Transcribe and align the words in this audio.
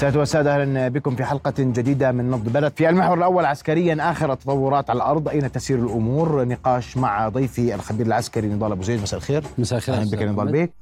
سادة 0.00 0.18
والسادة 0.18 0.54
أهلا 0.62 0.88
بكم 0.88 1.16
في 1.16 1.24
حلقة 1.24 1.52
جديدة 1.58 2.12
من 2.12 2.30
نبض 2.30 2.48
بلد. 2.52 2.72
في 2.76 2.88
المحور 2.88 3.18
الأول 3.18 3.44
عسكريا 3.44 4.10
آخر 4.10 4.32
التطورات 4.32 4.90
على 4.90 4.96
الأرض 4.96 5.28
أين 5.28 5.52
تسير 5.52 5.78
الأمور؟ 5.78 6.44
نقاش 6.44 6.96
مع 6.96 7.28
ضيفي 7.28 7.74
الخبير 7.74 8.06
العسكري 8.06 8.48
نضال 8.48 8.72
أبو 8.72 8.82
زيد. 8.82 9.02
مساء 9.02 9.18
الخير. 9.18 9.44
مساء 9.58 9.78
الخير. 9.78 9.94
أهلا 9.94 10.10
بك 10.10 10.22
نضال 10.22 10.52
بيك 10.52 10.72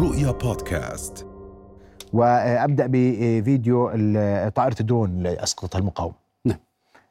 رؤيا 0.00 0.30
بودكاست. 0.30 1.26
وأبدأ 2.12 2.86
بفيديو 2.86 3.88
طائرة 4.48 4.76
الدرون 4.80 5.10
اللي 5.10 5.42
أسقطتها 5.42 5.78
المقاومة 5.78 6.14
نعم. 6.44 6.58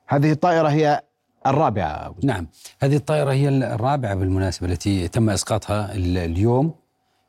هذه 0.07 0.31
الطائرة 0.31 0.67
هي 0.69 1.01
الرابعة. 1.47 2.15
نعم. 2.23 2.47
هذه 2.81 2.95
الطائرة 2.95 3.31
هي 3.31 3.49
الرابعة 3.49 4.15
بالمناسبة 4.15 4.67
التي 4.67 5.07
تم 5.07 5.29
إسقاطها 5.29 5.95
ال- 5.95 6.17
اليوم. 6.17 6.73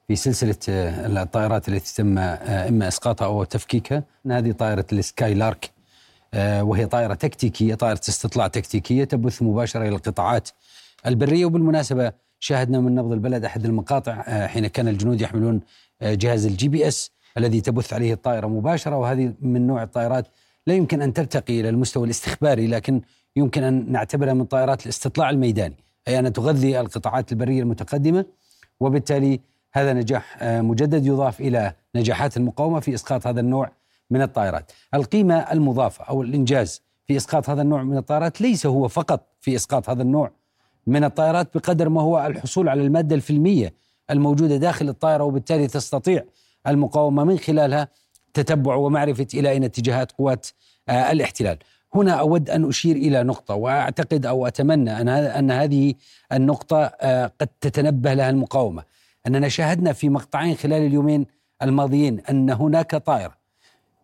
في 0.08 0.16
سلسلة 0.16 0.56
آه، 0.68 1.22
الطائرات 1.22 1.68
التي 1.68 1.94
تم 1.94 2.18
آه، 2.18 2.68
إما 2.68 2.88
إسقاطها 2.88 3.26
أو 3.26 3.44
تفكيكها. 3.44 4.04
هذه 4.30 4.52
طائرة 4.52 4.86
ال 4.92 5.34
Skylark 5.34 5.70
آه، 6.34 6.64
وهي 6.64 6.86
طائرة 6.86 7.14
تكتيكية 7.14 7.74
طائرة 7.74 8.00
استطلاع 8.08 8.46
تكتيكية 8.46 9.04
تبث 9.04 9.42
مباشرة 9.42 9.80
إلى 9.80 9.88
القطاعات 9.88 10.48
البرية. 11.06 11.44
وبالمناسبة 11.44 12.12
شاهدنا 12.38 12.80
من 12.80 12.94
نبض 12.94 13.12
البلد 13.12 13.44
أحد 13.44 13.64
المقاطع 13.64 14.46
حين 14.46 14.66
كان 14.66 14.88
الجنود 14.88 15.20
يحملون 15.20 15.60
جهاز 16.02 16.46
ال 16.46 16.68
GPS 16.68 17.10
الذي 17.38 17.60
تبث 17.60 17.92
عليه 17.92 18.12
الطائرة 18.12 18.46
مباشرة. 18.46 18.96
وهذه 18.96 19.32
من 19.40 19.66
نوع 19.66 19.82
الطائرات 19.82 20.26
لا 20.66 20.74
يمكن 20.74 21.02
أن 21.02 21.12
ترتقي 21.12 21.60
إلى 21.60 21.68
المستوى 21.68 22.04
الاستخباري 22.04 22.66
لكن 22.66 23.00
يمكن 23.36 23.62
أن 23.62 23.92
نعتبرها 23.92 24.34
من 24.34 24.44
طائرات 24.44 24.82
الاستطلاع 24.82 25.30
الميداني 25.30 25.76
أي 26.08 26.18
أنها 26.18 26.30
تغذي 26.30 26.80
القطاعات 26.80 27.32
البرية 27.32 27.62
المتقدمة. 27.62 28.24
وبالتالي 28.80 29.40
هذا 29.76 29.92
نجاح 29.92 30.36
آه، 30.40 30.60
مجدد 30.60 31.06
يضاف 31.06 31.40
إلى 31.40 31.72
نجاحات 31.94 32.36
المقاومة 32.36 32.80
في 32.80 32.94
إسقاط 32.94 33.26
هذا 33.26 33.40
النوع 33.40 33.70
من 34.10 34.22
الطائرات. 34.22 34.72
القيمة 34.94 35.34
المضافة 35.34 36.04
أو 36.04 36.22
الإنجاز 36.22 36.82
في 37.06 37.16
إسقاط 37.16 37.50
هذا 37.50 37.62
النوع 37.62 37.82
من 37.82 37.96
الطائرات 37.96 38.40
ليس 38.40 38.66
هو 38.66 38.88
فقط 38.88 39.26
في 39.40 39.56
إسقاط 39.56 39.90
هذا 39.90 40.02
النوع 40.02 40.30
من 40.86 41.04
الطائرات 41.04 41.48
بقدر 41.54 41.88
ما 41.88 42.00
هو 42.00 42.26
الحصول 42.26 42.68
على 42.68 42.82
المادة 42.82 43.14
الفيلمية 43.16 43.74
الموجودة 44.10 44.56
داخل 44.56 44.88
الطائرة 44.88 45.24
وبالتالي 45.24 45.66
تستطيع 45.66 46.24
المقاومة 46.66 47.24
من 47.24 47.38
خلالها 47.38 47.88
تتبع 48.34 48.74
ومعرفة 48.74 49.26
إلى 49.34 49.50
أين 49.50 49.64
اتجاهات 49.64 50.12
قوات 50.12 50.46
آه، 50.88 51.12
الاحتلال. 51.12 51.58
هنا 51.94 52.12
أود 52.12 52.50
أن 52.50 52.68
أشير 52.68 52.96
إلى 52.96 53.22
نقطة 53.22 53.54
وأعتقد 53.54 54.26
أو 54.26 54.46
أتمنى 54.46 55.00
أن, 55.00 55.08
أن 55.08 55.50
هذه 55.50 55.94
النقطة 56.32 56.84
آه، 57.00 57.32
قد 57.40 57.48
تتنبه 57.60 58.14
لها 58.14 58.30
المقاومة. 58.30 58.95
أننا 59.26 59.48
شاهدنا 59.48 59.92
في 59.92 60.08
مقطعين 60.08 60.54
خلال 60.54 60.86
اليومين 60.86 61.26
الماضيين 61.62 62.20
أن 62.20 62.50
هناك 62.50 62.96
طائرة 62.96 63.36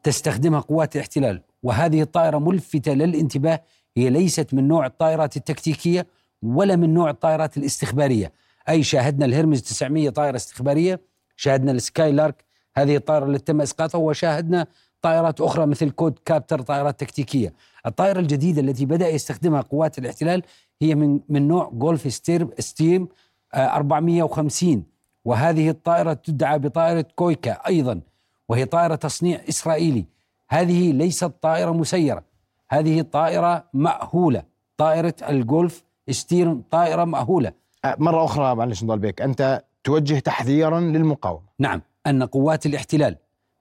تستخدمها 0.03 0.61
قوات 0.61 0.97
الاحتلال 0.97 1.42
وهذه 1.62 2.03
الطائرة 2.03 2.39
ملفتة 2.39 2.92
للانتباه 2.92 3.62
هي 3.97 4.11
ليست 4.11 4.55
من 4.55 4.69
نوع 4.69 4.87
الطائرات 4.87 5.37
التكتيكية 5.37 6.06
ولا 6.42 6.77
من 6.77 6.95
نوع 6.95 7.11
الطائرات 7.11 7.56
الاستخبارية. 7.56 8.33
أي 8.69 8.83
شاهدنا 8.83 9.25
الهرمز 9.27 9.62
900 9.62 10.11
طائرة 10.11 10.37
استخبارية 10.37 11.01
شاهدنا 11.36 11.73
السكاي 11.73 12.12
لارك 12.12 12.45
هذه 12.77 12.97
الطائرة 12.97 13.25
التي 13.25 13.45
تم 13.45 13.61
إسقاطها 13.61 13.98
وشاهدنا 13.98 14.67
طائرات 15.03 15.41
أخرى 15.41 15.67
مثل 15.67 15.91
quadcopter 15.91 16.61
طائرات 16.62 17.01
تكتيكية. 17.01 17.53
الطائرة 17.86 18.20
الجديدة 18.20 18.61
التي 18.61 18.86
بدأ 18.86 19.09
يستخدمها 19.09 19.61
قوات 19.61 19.98
الاحتلال 19.98 20.42
هي 20.83 20.95
من 20.95 21.20
من 21.29 21.48
نوع 21.48 21.70
Gulf 21.75 22.12
stre- 22.12 22.48
stream 22.59 23.09
آه، 23.55 23.77
450 23.77 24.92
وهذه 25.25 25.70
الطائرة 25.70 26.12
تدعى 26.12 26.59
بطائرة 26.59 27.06
كويكا 27.17 27.53
أيضا 27.53 28.01
وهي 28.48 28.65
طائرة 28.65 28.95
تصنيع 28.95 29.41
إسرائيلي. 29.48 30.05
هذه 30.48 30.92
ليست 30.92 31.33
طائرة 31.42 31.70
مسيرة 31.70 32.25
هذه 32.69 33.03
طائرة 33.03 33.64
مأهولة. 33.73 34.42
طائرة 34.77 35.14
ال 35.29 35.85
Gulfstream 36.11 36.61
طائرة 36.70 37.05
مأهولة. 37.05 37.52
مرة 37.98 38.24
أخرى 38.24 38.55
معلش 38.55 38.85
نضال 38.85 38.98
بيك 38.98 39.23
أنت 39.23 39.64
توجه 39.85 40.19
تحذيرا 40.19 40.80
للمقاومة. 40.80 41.42
نعم 41.58 41.83
أن 42.07 42.23
قوات 42.23 42.67
الاحتلال 42.67 43.17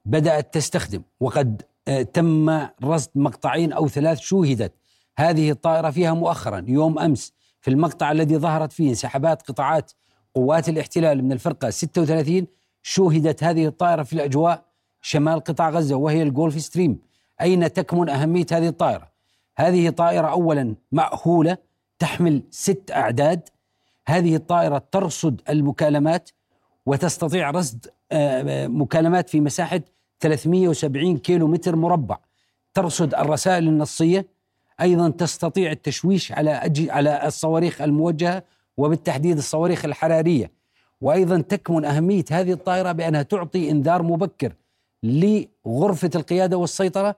بدأت 0.05 0.53
تستخدم 0.53 1.01
وقد 1.19 1.61
تم 2.13 2.49
رصد 2.83 3.09
مقطعين 3.15 3.73
أو 3.73 3.87
ثلاث 3.87 4.19
شوهدت. 4.19 4.73
هذه 5.17 5.51
الطائرة 5.51 5.89
فيها 5.89 6.13
مؤخرا 6.13 6.65
يوم 6.67 6.99
أمس 6.99 7.33
في 7.61 7.69
المقطع 7.69 8.11
الذي 8.11 8.37
ظهرت 8.37 8.71
فيه 8.71 8.89
انسحابات 8.89 9.41
قطاعات 9.41 9.91
قوات 10.35 10.69
الاحتلال 10.69 11.23
من 11.23 11.31
الفرقة 11.31 11.69
36 11.69 12.47
شوهدت 12.83 13.43
هذه 13.43 13.67
الطائرة 13.67 14.03
في 14.03 14.13
الأجواء 14.13 14.63
شمال 15.01 15.39
قطاع 15.39 15.69
غزة 15.69 15.95
وهي 15.95 16.23
الجولف 16.23 16.61
ستريم. 16.61 16.99
أين 17.41 17.73
تكمن 17.73 18.09
أهمية 18.09 18.45
هذه 18.51 18.67
الطائرة؟ 18.67 19.11
هذه 19.55 19.89
طائرة 19.89 20.27
أولا 20.27 20.75
مأهولة 20.91 21.57
تحمل 21.99 22.43
ست 22.51 22.91
أعداد. 22.91 23.49
هذه 24.07 24.35
الطائرة 24.35 24.83
ترصد 24.91 25.41
المكالمات 25.49 26.29
وتستطيع 26.85 27.51
رصد 27.51 27.85
آه، 28.11 28.63
آه، 28.63 28.67
مكالمات 28.67 29.29
في 29.29 29.41
مساحة 29.41 29.81
370 30.19 31.17
كيلو 31.17 31.47
متر 31.47 31.75
مربع. 31.75 32.17
ترصد 32.73 33.13
الرسائل 33.13 33.67
النصية. 33.67 34.27
أيضا 34.81 35.09
تستطيع 35.09 35.71
التشويش 35.71 36.31
على 36.31 36.71
على 36.89 37.27
الصواريخ 37.27 37.81
الموجهة 37.81 38.43
وبالتحديد 38.81 39.37
الصواريخ 39.37 39.85
الحرارية. 39.85 40.51
وأيضا 41.01 41.41
تكمن 41.41 41.85
أهمية 41.85 42.25
هذه 42.31 42.51
الطائرة 42.51 42.91
بأنها 42.91 43.21
تعطي 43.21 43.71
إنذار 43.71 44.03
مبكر 44.03 44.53
لغرفة 45.03 46.09
القيادة 46.15 46.57
والسيطرة 46.57 47.15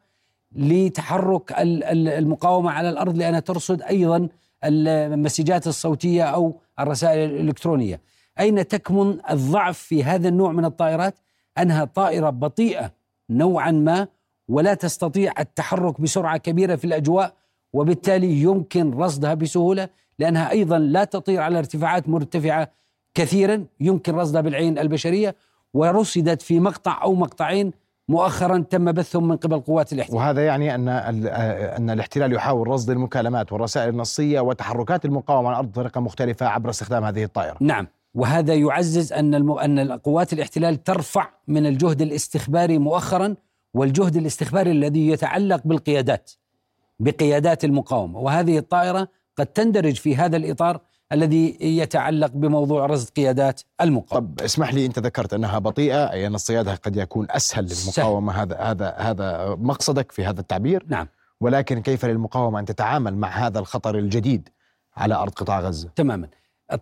لتحرك 0.55 1.51
ال- 1.51 1.83
ال- 1.83 2.07
المقاومة 2.07 2.71
على 2.71 2.89
الأرض 2.89 3.17
لأنها 3.17 3.39
ترصد 3.39 3.81
أيضا 3.81 4.27
المسجات 4.63 5.67
الصوتية 5.67 6.23
أو 6.23 6.55
الرسائل 6.79 7.29
الإلكترونية. 7.29 8.01
أين 8.39 8.67
تكمن 8.67 9.17
الضعف 9.31 9.77
في 9.77 10.03
هذا 10.03 10.27
النوع 10.29 10.51
من 10.51 10.65
الطائرات؟ 10.65 11.15
أنها 11.57 11.85
طائرة 11.85 12.29
بطيئة 12.29 12.91
نوعا 13.29 13.71
ما 13.71 14.07
ولا 14.47 14.73
تستطيع 14.73 15.33
التحرك 15.39 16.01
بسرعة 16.01 16.37
كبيرة 16.37 16.75
في 16.75 16.85
الأجواء 16.85 17.33
وبالتالي 17.73 18.41
يمكن 18.41 18.91
رصدها 18.91 19.33
بسهولة. 19.33 19.89
لأنها 20.19 20.51
أيضا 20.51 20.79
لا 20.79 21.03
تطير 21.03 21.41
على 21.41 21.59
ارتفاعات 21.59 22.09
مرتفعة 22.09 22.71
كثيرا 23.13 23.65
يمكن 23.79 24.15
رصدها 24.15 24.41
بالعين 24.41 24.79
البشرية 24.79 25.35
ورصدت 25.73 26.41
في 26.41 26.59
مقطع 26.59 27.03
أو 27.03 27.13
مقطعين 27.13 27.71
مؤخرا 28.09 28.57
تم 28.69 28.91
بثهم 28.91 29.27
من 29.27 29.35
قبل 29.37 29.59
قوات 29.59 29.93
الاحتلال. 29.93 30.17
وهذا 30.17 30.45
يعني 30.45 30.75
أن 30.75 30.89
ال- 30.89 31.27
آه، 31.27 31.77
أن 31.77 31.89
الاحتلال 31.89 32.33
يحاول 32.33 32.67
رصد 32.67 32.89
المكالمات 32.89 33.51
والرسائل 33.53 33.89
النصية 33.89 34.39
وتحركات 34.39 35.05
المقاومة 35.05 35.47
على 35.47 35.53
الأرض 35.55 35.67
بطريقة 35.71 36.01
مختلفة 36.01 36.45
عبر 36.47 36.69
استخدام 36.69 37.03
هذه 37.03 37.23
الطائرة. 37.23 37.57
نعم 37.61 37.87
وهذا 38.13 38.53
يعزز 38.53 39.13
أن 39.13 39.35
الم... 39.35 39.51
أن 39.51 39.91
قوات 39.91 40.33
الاحتلال 40.33 40.83
ترفع 40.83 41.29
من 41.47 41.65
الجهد 41.65 42.01
الاستخباري 42.01 42.77
مؤخرا 42.77 43.35
والجهد 43.73 44.15
الاستخباري 44.15 44.71
الذي 44.71 45.07
يتعلق 45.07 45.61
بالقيادات 45.65 46.31
بقيادات 46.99 47.63
المقاومة. 47.65 48.19
وهذه 48.19 48.57
الطائرة 48.57 49.07
قد 49.37 49.45
تندرج 49.45 49.95
في 49.95 50.15
هذا 50.15 50.37
الإطار 50.37 50.81
الذي 51.11 51.57
يتعلق 51.61 52.31
بموضوع 52.33 52.85
رصد 52.85 53.09
قيادات 53.09 53.61
المقاومة. 53.81 54.27
طب 54.27 54.41
اسمح 54.41 54.73
لي 54.73 54.85
أنت 54.85 54.99
ذكرت 54.99 55.33
أنها 55.33 55.59
بطيئة 55.59 56.11
اي 56.11 56.27
ان 56.27 56.35
اصطيادها 56.35 56.75
قد 56.75 56.95
يكون 56.95 57.27
أسهل 57.29 57.65
للمقاومة. 57.65 58.33
هذا 58.33 58.57
هذا 58.57 58.95
هذا 58.97 59.55
مقصدك 59.59 60.11
في 60.11 60.25
هذا 60.25 60.41
التعبير؟ 60.41 60.85
نعم. 60.87 61.07
ولكن 61.41 61.81
كيف 61.81 62.05
للمقاومة 62.05 62.59
أن 62.59 62.65
تتعامل 62.65 63.15
مع 63.15 63.27
هذا 63.27 63.59
الخطر 63.59 63.97
الجديد 63.97 64.49
على 64.97 65.15
أرض 65.15 65.31
قطاع 65.31 65.59
غزة؟ 65.59 65.89
تماما. 65.95 66.27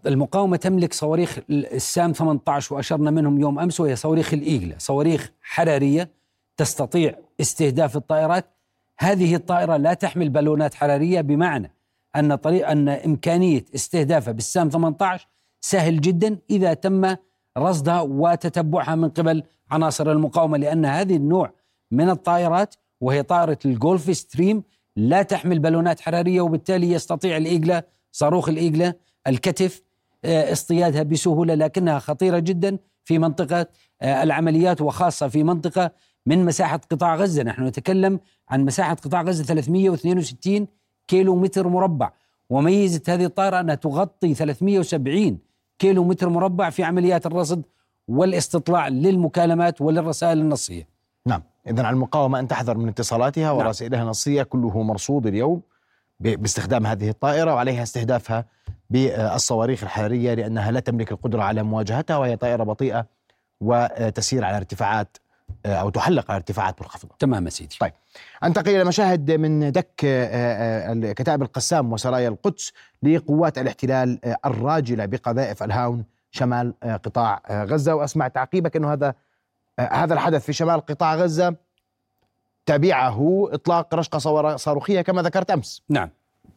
المقاومة 0.05 0.57
تملك 0.57 0.93
صواريخ 0.93 1.39
السام 1.49 2.13
18 2.13 2.75
وأشرنا 2.75 3.11
منهم 3.11 3.39
يوم 3.39 3.59
أمس 3.59 3.79
وهي 3.79 3.95
صواريخ 3.95 4.33
الايجله 4.33 4.75
صواريخ 4.77 5.31
حرارية 5.41 6.09
تستطيع 6.57 7.15
استهداف 7.41 7.97
الطائرات. 7.97 8.45
هذه 8.97 9.35
الطائرة 9.35 9.77
لا 9.77 9.93
تحمل 9.93 10.29
بالونات 10.29 10.73
حرارية 10.73 11.21
بمعنى 11.21 11.71
أن 12.15 12.35
طريق 12.35 12.69
أن 12.69 12.89
إمكانية 12.89 13.65
استهدافها 13.75 14.33
بالسام 14.33 14.69
18 14.69 15.27
سهل 15.61 16.01
جدا 16.01 16.37
إذا 16.49 16.73
تم 16.73 17.15
رصدها 17.57 18.01
وتتبعها 18.01 18.95
من 18.95 19.09
قبل 19.09 19.43
عناصر 19.71 20.11
المقاومة 20.11 20.57
لأن 20.57 20.85
هذه 20.85 21.15
النوع 21.15 21.53
من 21.91 22.09
الطائرات 22.09 22.75
وهي 23.01 23.23
طائرة 23.23 23.57
الجولف 23.65 24.17
ستريم 24.17 24.63
لا 24.95 25.21
تحمل 25.21 25.59
بالونات 25.59 25.99
حرارية 25.99 26.41
وبالتالي 26.41 26.91
يستطيع 26.91 27.37
الايجله 27.37 27.83
صاروخ 28.11 28.49
الايجله 28.49 28.93
الكتف 29.27 29.81
آه، 30.25 30.51
اصطيادها 30.51 31.03
بسهولة 31.03 31.53
لكنها 31.53 31.99
خطيرة 31.99 32.39
جدا 32.39 32.77
في 33.03 33.19
منطقة 33.19 33.67
آه، 34.01 34.23
العمليات 34.23 34.81
وخاصة 34.81 35.27
في 35.27 35.43
منطقة 35.43 35.91
من 36.25 36.45
مساحة 36.45 36.81
قطاع 36.91 37.15
غزة، 37.15 37.43
نحن 37.43 37.65
نتكلم 37.65 38.19
عن 38.49 38.65
مساحة 38.65 38.93
قطاع 38.93 39.21
غزة 39.21 39.43
362 39.43 40.67
كيلو 41.07 41.35
متر 41.35 41.67
مربع، 41.67 42.11
وميزة 42.49 43.01
هذه 43.07 43.25
الطائرة 43.25 43.59
أنها 43.59 43.75
تغطي 43.75 44.33
370 44.33 45.39
كيلو 45.79 46.03
متر 46.03 46.29
مربع 46.29 46.69
في 46.69 46.83
عمليات 46.83 47.25
الرصد 47.25 47.63
والاستطلاع 48.07 48.87
للمكالمات 48.87 49.81
وللرسائل 49.81 50.39
النصية. 50.39 50.87
نعم 51.25 51.43
إذا 51.67 51.83
على 51.83 51.93
المقاومة 51.93 52.39
أن 52.39 52.47
تحذر 52.47 52.77
من 52.77 52.87
اتصالاتها 52.87 53.43
نعم. 53.43 53.57
ورسائلها 53.57 54.03
النصية 54.03 54.43
كله 54.43 54.81
مرصود 54.83 55.27
اليوم 55.27 55.61
باستخدام 56.19 56.85
هذه 56.85 57.09
الطائرة 57.09 57.53
وعليها 57.53 57.83
استهدافها 57.83 58.45
بالصواريخ 58.89 59.83
الحرارية 59.83 60.33
لأنها 60.33 60.71
لا 60.71 60.79
تملك 60.79 61.11
القدرة 61.11 61.43
على 61.43 61.63
مواجهتها 61.63 62.17
وهي 62.17 62.37
طائرة 62.37 62.63
بطيئة 62.63 63.05
وتسير 63.61 64.43
على 64.45 64.57
ارتفاعات 64.57 65.17
أو 65.65 65.89
تحلق 65.89 66.31
على 66.31 66.37
ارتفاعات 66.37 66.81
منخفضة 66.81 67.15
تماما 67.19 67.49
سيدي. 67.49 67.77
طيب. 67.79 67.93
أنتقل 68.43 68.69
إلى 68.69 68.83
مشاهد 68.83 69.31
من 69.31 69.71
دك 69.71 70.01
آه، 70.05 70.91
آه، 70.91 71.11
كتائب 71.13 71.41
القسام 71.41 71.93
وسرايا 71.93 72.29
القدس 72.29 72.73
لقوات 73.03 73.57
الاحتلال 73.57 74.19
آه، 74.25 74.37
الراجلة 74.45 75.05
بقذائف 75.05 75.63
الهاون 75.63 76.03
شمال 76.31 76.73
قطاع 76.83 77.41
غزة 77.51 77.95
وأسمع 77.95 78.27
تعقيبك 78.27 78.75
إنه 78.75 78.93
هذا 78.93 79.13
هذا 79.79 80.13
الحدث 80.13 80.45
في 80.45 80.53
شمال 80.53 80.85
قطاع 80.85 81.15
غزة 81.15 81.55
تبعه 82.65 83.49
إطلاق 83.51 83.95
رشقة 83.95 84.55
صاروخية 84.55 85.01
كما 85.01 85.21
ذكرت 85.21 85.51
أمس 85.51 85.81
نعم 85.89 86.09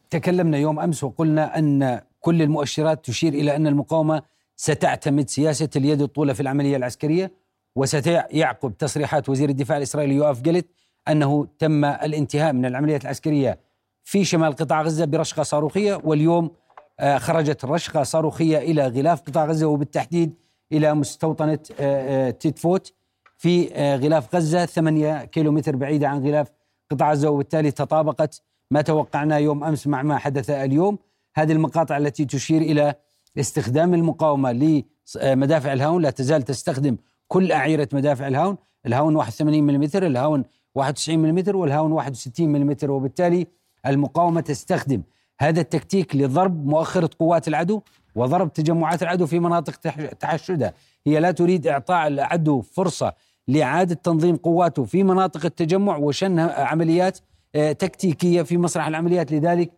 تكلمنا 0.09 0.57
يوم 0.57 0.79
أمس 0.79 1.03
وقلنا 1.03 1.57
أن 1.57 2.01
كل 2.21 2.41
المؤشرات 2.41 3.05
تشير 3.05 3.33
إلى 3.33 3.55
أن 3.55 3.67
المقاومة 3.67 4.21
ستعتمد 4.55 5.29
سياسة 5.29 5.69
اليد 5.75 6.01
الطولى 6.01 6.33
في 6.33 6.39
العملية 6.39 6.77
العسكرية 6.77 7.31
وستعقب 7.75 8.77
تصريحات 8.77 9.29
وزير 9.29 9.49
الدفاع 9.49 9.77
الإسرائيلي 9.77 10.15
يوآف 10.15 10.41
جلت 10.41 10.67
أنه 11.07 11.47
تم 11.59 11.85
الانتهاء 11.85 12.53
من 12.53 12.65
العمليات 12.65 13.03
العسكرية 13.03 13.59
في 14.03 14.25
شمال 14.25 14.55
قطاع 14.55 14.81
غزة 14.81 15.05
برشقة 15.05 15.43
صاروخية 15.43 16.01
واليوم 16.03 16.51
آه، 16.99 17.17
خرجت 17.17 17.65
رشقة 17.65 18.03
صاروخية 18.03 18.57
إلى 18.57 18.87
غلاف 18.87 19.21
قطاع 19.21 19.45
غزة 19.45 19.67
وبالتحديد 19.67 20.33
إلى 20.71 20.93
مستوطنة 20.93 21.59
آه، 21.79 22.27
آه، 22.27 22.29
نتيفوت 22.29 22.93
في 23.37 23.67
غلاف 24.03 24.35
غزة 24.35 24.65
8 24.65 25.25
كيلومتر 25.25 25.75
بعيده 25.75 26.07
عن 26.07 26.25
غلاف 26.27 26.51
قطاع 26.91 27.11
غزة 27.11 27.29
وبالتالي 27.29 27.71
تطابقت 27.71 28.41
ما 28.71 28.81
توقعناه 28.81 29.37
يوم 29.37 29.63
أمس 29.63 29.87
مع 29.87 30.03
ما 30.03 30.17
حدث 30.17 30.49
اليوم. 30.49 30.97
هذه 31.35 31.51
المقاطع 31.51 31.97
التي 31.97 32.25
تشير 32.25 32.61
إلى 32.61 32.95
استخدام 33.39 33.93
المقاومة 33.93 34.51
لمدافع 34.51 35.73
الهاون 35.73 36.01
لا 36.01 36.09
تزال 36.09 36.41
تستخدم 36.41 36.97
كل 37.27 37.51
أعيرة 37.51 37.89
مدافع 37.93 38.27
الهاون 38.27 38.57
الهاون 38.85 39.15
81 39.15 39.63
ملم 39.63 39.83
الهاون 39.95 40.43
91 40.75 41.19
ملم 41.19 41.43
والهاون 41.57 41.91
61 41.91 42.49
ملم 42.49 42.75
وبالتالي 42.83 43.47
المقاومة 43.85 44.41
تستخدم 44.41 45.01
هذا 45.39 45.61
التكتيك 45.61 46.15
لضرب 46.15 46.65
مؤخرة 46.67 47.09
قوات 47.19 47.47
العدو 47.47 47.81
وضرب 48.15 48.53
تجمعات 48.53 49.03
العدو 49.03 49.25
في 49.25 49.39
مناطق 49.39 49.75
تح- 49.75 50.05
تحشدها. 50.11 50.73
هي 51.07 51.19
لا 51.19 51.31
تريد 51.31 51.67
إعطاء 51.67 52.07
العدو 52.07 52.61
فرصة 52.61 53.13
لإعادة 53.47 53.95
تنظيم 53.95 54.35
قواته 54.35 54.83
في 54.83 55.03
مناطق 55.03 55.45
التجمع 55.45 55.97
وشن 55.97 56.39
عمليات 56.39 57.19
آه، 57.55 57.71
تكتيكية 57.71 58.41
في 58.41 58.57
مسرح 58.57 58.87
العمليات. 58.87 59.31
لذلك 59.31 59.71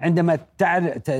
عندما 0.00 0.38
تعر- 0.58 0.96
ت- 0.98 1.10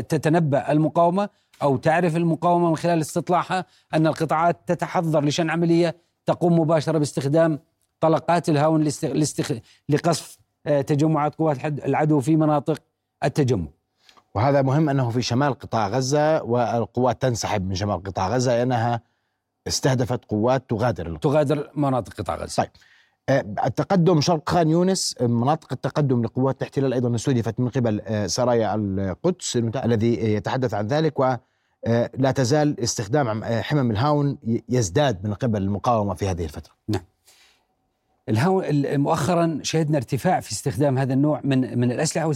أو 1.62 1.76
تعرف 1.76 2.16
المقاومة 2.16 2.68
من 2.70 2.76
خلال 2.76 3.00
استطلاعها 3.00 3.64
أن 3.94 4.06
القطاعات 4.06 4.56
تتحضر 4.66 5.24
لشن 5.24 5.50
عملية 5.50 5.96
تقوم 6.26 6.58
مباشرة 6.58 6.98
باستخدام 6.98 7.58
طلقات 8.00 8.48
الهاون 8.48 8.82
لاست- 8.84 9.04
لاستخ... 9.04 9.52
لقصف 9.88 10.38
آه، 10.66 10.80
تجمعات 10.80 11.34
قوات 11.34 11.64
العدو 11.64 12.20
في 12.20 12.36
مناطق 12.36 12.78
التجمع 13.24 13.66
وهذا 14.34 14.62
مهم 14.62 14.88
أنه 14.88 15.10
في 15.10 15.22
شمال 15.22 15.54
قطاع 15.58 15.88
غزة 15.88 16.42
والقوات 16.42 17.22
تنسحب 17.22 17.68
من 17.68 17.74
شمال 17.74 18.02
قطاع 18.02 18.28
غزة 18.28 18.56
لأنها 18.56 19.00
استهدفت 19.68 20.24
قوات 20.24 20.70
تغادر 20.70 21.06
القطاع. 21.06 21.32
تغادر 21.32 21.70
مناطق 21.74 22.12
قطاع 22.14 22.36
غزة 22.36 22.62
طيب. 22.62 22.70
آه، 23.28 23.44
التقدم 23.66 24.20
شرق 24.20 24.48
خان 24.50 24.68
يونس 24.68 25.14
آه، 25.20 25.26
مناطق 25.26 25.72
التقدم 25.72 26.22
لقوات 26.24 26.56
الاحتلال 26.56 26.92
أيضا 26.92 27.14
استهدفت 27.14 27.60
من 27.60 27.68
قبل 27.68 28.00
آه، 28.00 28.26
سرايا 28.26 28.74
القدس 28.74 29.56
الذي 29.56 30.34
يتحدث 30.34 30.74
عن 30.74 30.86
ذلك 30.86 31.18
ولا 31.20 32.30
تزال 32.34 32.80
استخدام 32.80 33.44
آه، 33.44 33.60
حمم 33.60 33.90
الهاون 33.90 34.38
يزداد 34.68 35.26
من 35.26 35.34
قبل 35.34 35.62
المقاومة 35.62 36.14
في 36.14 36.28
هذه 36.28 36.44
الفترة. 36.44 36.72
الهاون 38.28 38.64
ال- 38.64 38.98
مؤخرا 39.00 39.58
شهدنا 39.62 39.96
ارتفاع 39.96 40.40
في 40.40 40.52
استخدام 40.52 40.98
هذا 40.98 41.14
النوع 41.14 41.40
من 41.44 41.78
من 41.78 41.92
الأسلحة 41.92 42.26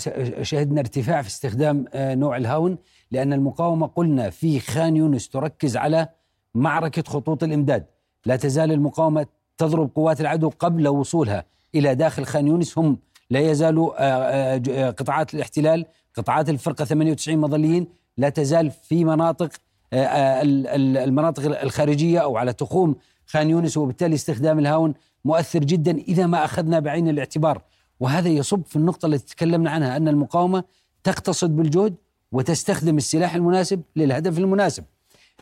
وشهدنا 0.41 0.81
ارتفاع 0.81 1.23
في 1.23 1.29
استخدام 1.29 1.85
آه، 1.93 2.15
نوع 2.15 2.37
الهاون 2.37 2.79
لأن 3.11 3.33
المقاومة 3.33 3.87
قلنا 3.87 4.31
في 4.31 4.61
خان 4.61 4.97
يونس 4.97 5.29
تركز 5.29 5.77
على 5.77 6.09
معركة 6.55 7.03
خطوط 7.07 7.43
الإمداد 7.43 7.87
لا 8.27 8.37
تزال 8.37 8.73
المقاومة 8.73 9.27
تضرب 9.59 9.91
قوات 9.95 10.21
العدو 10.21 10.51
قبل 10.59 10.89
وصولها 10.89 11.45
إلى 11.75 11.95
داخل 11.95 12.25
خان 12.27 12.47
يونس. 12.47 12.79
هم 12.79 12.99
لا 13.31 13.41
يزالوا 13.41 13.93
آه، 13.99 14.61
آه، 14.71 14.91
قطاعات 14.91 15.35
الاحتلال 15.35 15.87
قطاعات 16.15 16.49
الفرقة 16.49 16.85
98 16.85 17.39
مظليين 17.39 17.87
لا 18.17 18.29
تزال 18.29 18.71
في 18.71 19.05
مناطق 19.05 19.51
آه، 19.93 20.43
ال- 20.43 20.67
ال- 20.67 20.97
المناطق 20.97 21.61
الخارجية 21.63 22.19
أو 22.19 22.37
على 22.37 22.53
تخوم 22.53 22.97
خان 23.27 23.51
يونس. 23.51 23.77
وبالتالي 23.77 24.15
استخدام 24.15 24.59
الهاون 24.59 24.95
مؤثر 25.25 25.59
جدا 25.59 25.99
إذا 25.99 26.27
ما 26.27 26.45
أخذنا 26.45 26.81
بعين 26.81 27.09
الاعتبار. 27.09 27.63
وهذا 28.01 28.29
يصب 28.29 28.63
في 28.67 28.77
النقطة 28.77 29.07
التي 29.07 29.35
تكلمنا 29.35 29.71
عنها 29.71 29.97
أن 29.97 30.09
المقاومة 30.09 30.65
تقتصد 31.05 31.57
بالجهد 31.57 31.95
وتستخدم 32.33 32.97
السلاح 32.97 33.35
المناسب 33.35 33.83
للهدف 33.97 34.39
المناسب. 34.39 34.85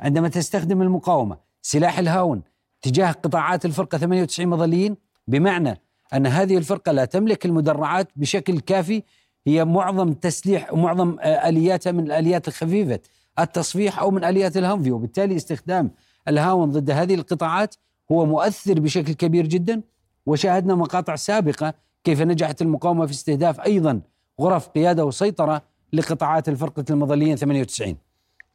عندما 0.01 0.29
تستخدم 0.29 0.83
المقاومة 0.83 1.37
سلاح 1.63 1.99
الهاون 1.99 2.43
تجاه 2.82 3.12
قطاعات 3.12 3.64
الفرقة 3.64 3.99
98 3.99 4.49
مظليين 4.49 4.96
بمعنى 5.28 5.81
أن 6.14 6.26
هذه 6.26 6.56
الفرقة 6.56 6.93
لا 6.93 7.05
تملك 7.05 7.46
المدرعات 7.46 8.08
بشكل 8.17 8.61
كافي 8.61 9.02
هي 9.46 9.64
معظم 9.64 10.12
تسليح 10.12 10.73
ومعظم 10.73 11.17
آه، 11.20 11.49
آلياتها 11.49 11.93
من 11.93 12.06
الآليات 12.06 12.49
الخفيفة 12.49 13.00
التصفيح 13.38 13.99
أو 13.99 14.11
من 14.11 14.25
آليات 14.25 14.56
الهنفي 14.56 14.90
وبالتالي 14.90 15.37
استخدام 15.37 15.90
الهاون 16.28 16.70
ضد 16.70 16.90
هذه 16.90 17.14
القطاعات 17.14 17.75
هو 18.12 18.26
مؤثر 18.26 18.81
بشكل 18.81 19.12
كبير 19.12 19.46
جدا. 19.46 19.82
وشاهدنا 20.26 20.75
مقاطع 20.75 21.17
سابقة 21.17 21.75
كيف 22.05 22.22
نجحت 22.22 22.62
المقاومة 22.62 23.06
في 23.06 23.12
استهداف 23.12 23.61
أيضا 23.61 24.00
غرف 24.40 24.69
قيادة 24.69 25.05
وسيطرة 25.05 25.62
لقطاعات 25.93 26.49
الفرقة 26.49 26.84
المظليين 26.90 27.37
98 27.37 27.96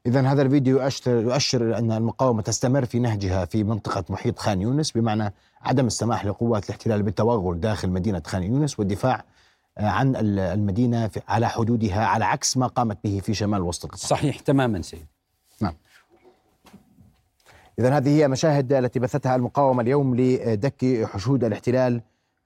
إذا 0.05 0.21
هذا 0.21 0.41
الفيديو 0.41 0.79
يؤشر 0.81 1.11
يؤشر 1.11 1.77
أن 1.77 1.91
المقاومة 1.91 2.41
تستمر 2.41 2.85
في 2.85 2.99
نهجها 2.99 3.45
في 3.45 3.63
منطقة 3.63 4.03
محيط 4.09 4.39
خان 4.39 4.61
يونس 4.61 4.91
بمعنى 4.91 5.33
عدم 5.61 5.87
السماح 5.87 6.25
لقوات 6.25 6.65
الاحتلال 6.65 7.03
بالتوغل 7.03 7.59
داخل 7.59 7.89
مدينة 7.89 8.21
خان 8.27 8.43
يونس 8.43 8.79
والدفاع 8.79 9.23
آه، 9.77 9.87
عن 9.89 10.15
ال- 10.15 10.39
المدينة 10.39 11.07
في- 11.07 11.21
على 11.27 11.49
حدودها 11.49 12.05
على 12.05 12.25
عكس 12.25 12.57
ما 12.57 12.67
قامت 12.67 12.97
به 13.03 13.19
في 13.23 13.33
شمال 13.33 13.61
وسط 13.61 13.85
القطاع. 13.85 14.07
صحيح 14.09 14.39
تماما 14.39 14.81
سيد 14.81 15.05
إذا 17.79 17.97
هذه 17.97 18.09
هي 18.09 18.27
مشاهد 18.27 18.73
التي 18.73 18.99
بثتها 18.99 19.35
المقاومة 19.35 19.81
اليوم 19.81 20.15
لدك 20.15 21.05
حشود 21.13 21.43
الاحتلال 21.43 22.01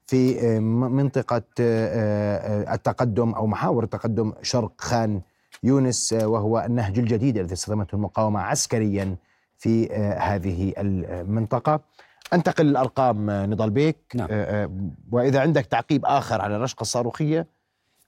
في 0.06 0.34
م- 0.60 0.96
منطقة 0.96 1.42
آه، 1.60 2.36
آه، 2.70 2.74
التقدم 2.74 3.30
أو 3.32 3.46
محاور 3.46 3.84
التقدم 3.84 4.32
شرق 4.42 4.72
خان 4.78 5.20
يونس 5.62 6.12
آه، 6.12 6.26
وهو 6.26 6.64
النهج 6.66 6.98
الجديد 6.98 7.38
الذي 7.38 7.52
استخدمته 7.52 7.94
المقاومة 7.94 8.40
عسكريا 8.40 9.16
في 9.58 9.92
آه، 9.92 10.18
هذه 10.18 10.72
المنطقة. 10.78 11.80
أنتقل 12.32 12.66
للأرقام 12.66 13.30
آه، 13.30 13.46
نضال 13.46 13.70
بيك. 13.70 13.96
نعم. 14.14 14.28
وإذا 15.12 15.40
عندك 15.40 15.66
تعقيب 15.66 16.04
آخر 16.06 16.40
على 16.40 16.56
الرشقة 16.56 16.80
الصاروخية 16.82 17.46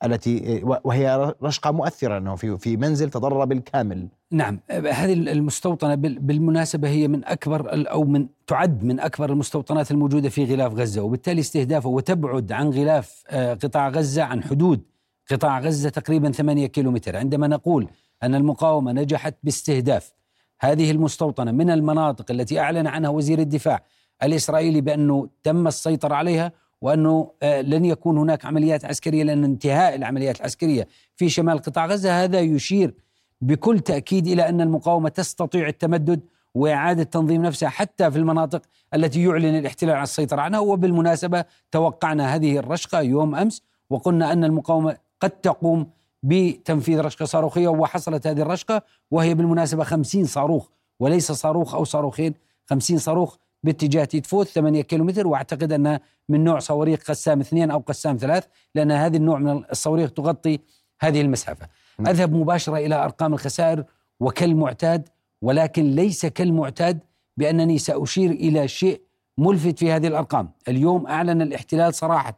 التي 0.05 0.61
وهي 0.85 1.35
رشقة 1.43 1.71
مؤثرة 1.71 2.19
أنه 2.19 2.37
في 2.37 2.59
في 2.59 2.77
منزل 2.77 3.11
تضرر 3.11 3.45
بالكامل. 3.45 4.09
نعم. 4.31 4.61
هذه 4.71 5.13
المستوطنة 5.13 5.95
بال- 5.95 6.19
بالمناسبة 6.19 6.89
هي 6.89 7.09
من 7.09 7.25
أكبر 7.25 7.91
أو 7.91 8.05
من 8.05 8.27
تعد 8.47 8.85
من 8.85 9.01
أكبر 9.01 9.31
المستوطنات 9.33 9.91
الموجودة 9.91 10.29
في 10.29 10.45
غلاف 10.45 10.73
غزة 10.75 11.03
وبالتالي 11.03 11.41
استهدافه 11.41 11.89
وتبعد 11.89 12.53
عن 12.53 12.69
غلاف 12.71 13.23
قطاع 13.33 13.89
غزة 13.89 14.23
عن 14.23 14.43
حدود 14.43 14.81
قطاع 15.31 15.61
غزة 15.61 15.89
تقريبا 15.89 16.33
8 16.33 16.67
كيلومتر. 16.67 17.17
عندما 17.17 17.47
نقول 17.47 17.89
أن 18.23 18.35
المقاومة 18.35 18.93
نجحت 18.93 19.35
باستهداف 19.43 20.13
هذه 20.61 20.91
المستوطنة 20.91 21.53
من 21.53 21.71
المناطق 21.71 22.31
التي 22.31 22.61
أعلن 22.61 22.87
عنها 22.87 23.11
وزير 23.11 23.39
الدفاع 23.39 23.83
الإسرائيلي 24.23 24.81
بأنه 24.81 25.29
تم 25.43 25.67
السيطرة 25.67 26.15
عليها 26.15 26.53
وأنه 26.81 27.31
آه، 27.43 27.61
لن 27.61 27.85
يكون 27.85 28.19
هناك 28.19 28.45
عمليات 28.45 28.85
عسكرية 28.85 29.23
لأن 29.23 29.45
انتهاء 29.45 29.95
العمليات 29.95 30.41
العسكرية 30.41 30.89
في 31.17 31.29
شمال 31.29 31.59
قطاع 31.59 31.87
غزة 31.87 32.25
هذا 32.25 32.41
يشير 32.41 32.95
بكل 33.41 33.81
تأكيد 33.81 34.27
إلى 34.27 34.49
أن 34.49 34.61
المقاومة 34.61 35.09
تستطيع 35.09 35.69
التمدد 35.69 36.21
وإعادة 36.55 37.03
تنظيم 37.03 37.43
نفسها 37.43 37.69
حتى 37.69 38.11
في 38.11 38.19
المناطق 38.19 38.63
التي 38.95 39.25
يعلن 39.25 39.59
الاحتلال 39.59 39.97
عن 39.97 40.03
السيطرة 40.03 40.41
عنها. 40.41 40.61
وبالمناسبة 40.61 41.45
توقعنا 41.71 42.35
هذه 42.35 42.59
الرشقة 42.59 43.01
يوم 43.01 43.35
أمس 43.35 43.63
وقلنا 43.91 44.33
أن 44.33 44.45
المقاومة 44.45 44.97
قد 45.21 45.31
تقوم 45.31 45.91
بتنفيذ 46.23 47.01
رشقة 47.01 47.25
صاروخية 47.25 47.69
وحصلت 47.69 48.27
هذه 48.27 48.41
الرشقة 48.41 48.83
وهي 49.11 49.35
بالمناسبة 49.35 49.85
خمسين 49.85 50.25
صاروخ 50.25 50.69
وليس 51.01 51.33
صاروخ 51.33 51.75
أو 51.75 51.85
صاروخين 51.85 52.35
50 52.71 52.99
صاروخ 52.99 53.37
باتجاه 53.63 54.05
تيتفوت 54.05 54.49
8 54.49 54.83
كيلومتر 54.83 55.27
وأعتقد 55.27 55.73
انها 55.73 56.01
من 56.29 56.45
نوع 56.45 56.59
صواريخ 56.59 57.01
قسام 57.09 57.41
اثنين 57.41 57.71
أو 57.71 57.79
قسام 57.79 58.17
ثلاث 58.17 58.47
لأن 58.75 58.93
هذه 58.93 59.17
النوع 59.17 59.39
من 59.39 59.65
الصواريخ 59.71 60.13
تغطي 60.13 60.59
هذه 61.01 61.21
المسافة. 61.21 61.69
نعم. 61.99 62.09
أذهب 62.09 62.33
مباشرة 62.33 62.77
إلى 62.77 62.95
أرقام 63.05 63.35
الخسائر 63.35 63.85
وكالمعتاد 64.21 65.09
ولكن 65.43 65.83
ليس 65.83 66.27
كالمعتاد 66.27 66.99
بأنني 67.37 67.79
سأشير 67.79 68.31
إلى 68.31 68.69
شيء 68.69 69.01
ملفت 69.39 69.79
في 69.79 69.93
هذه 69.93 70.07
الأرقام، 70.07 70.51
اليوم 70.69 71.07
أعلن 71.07 71.43
الاحتلال 71.43 71.95
صراحة 71.95 72.37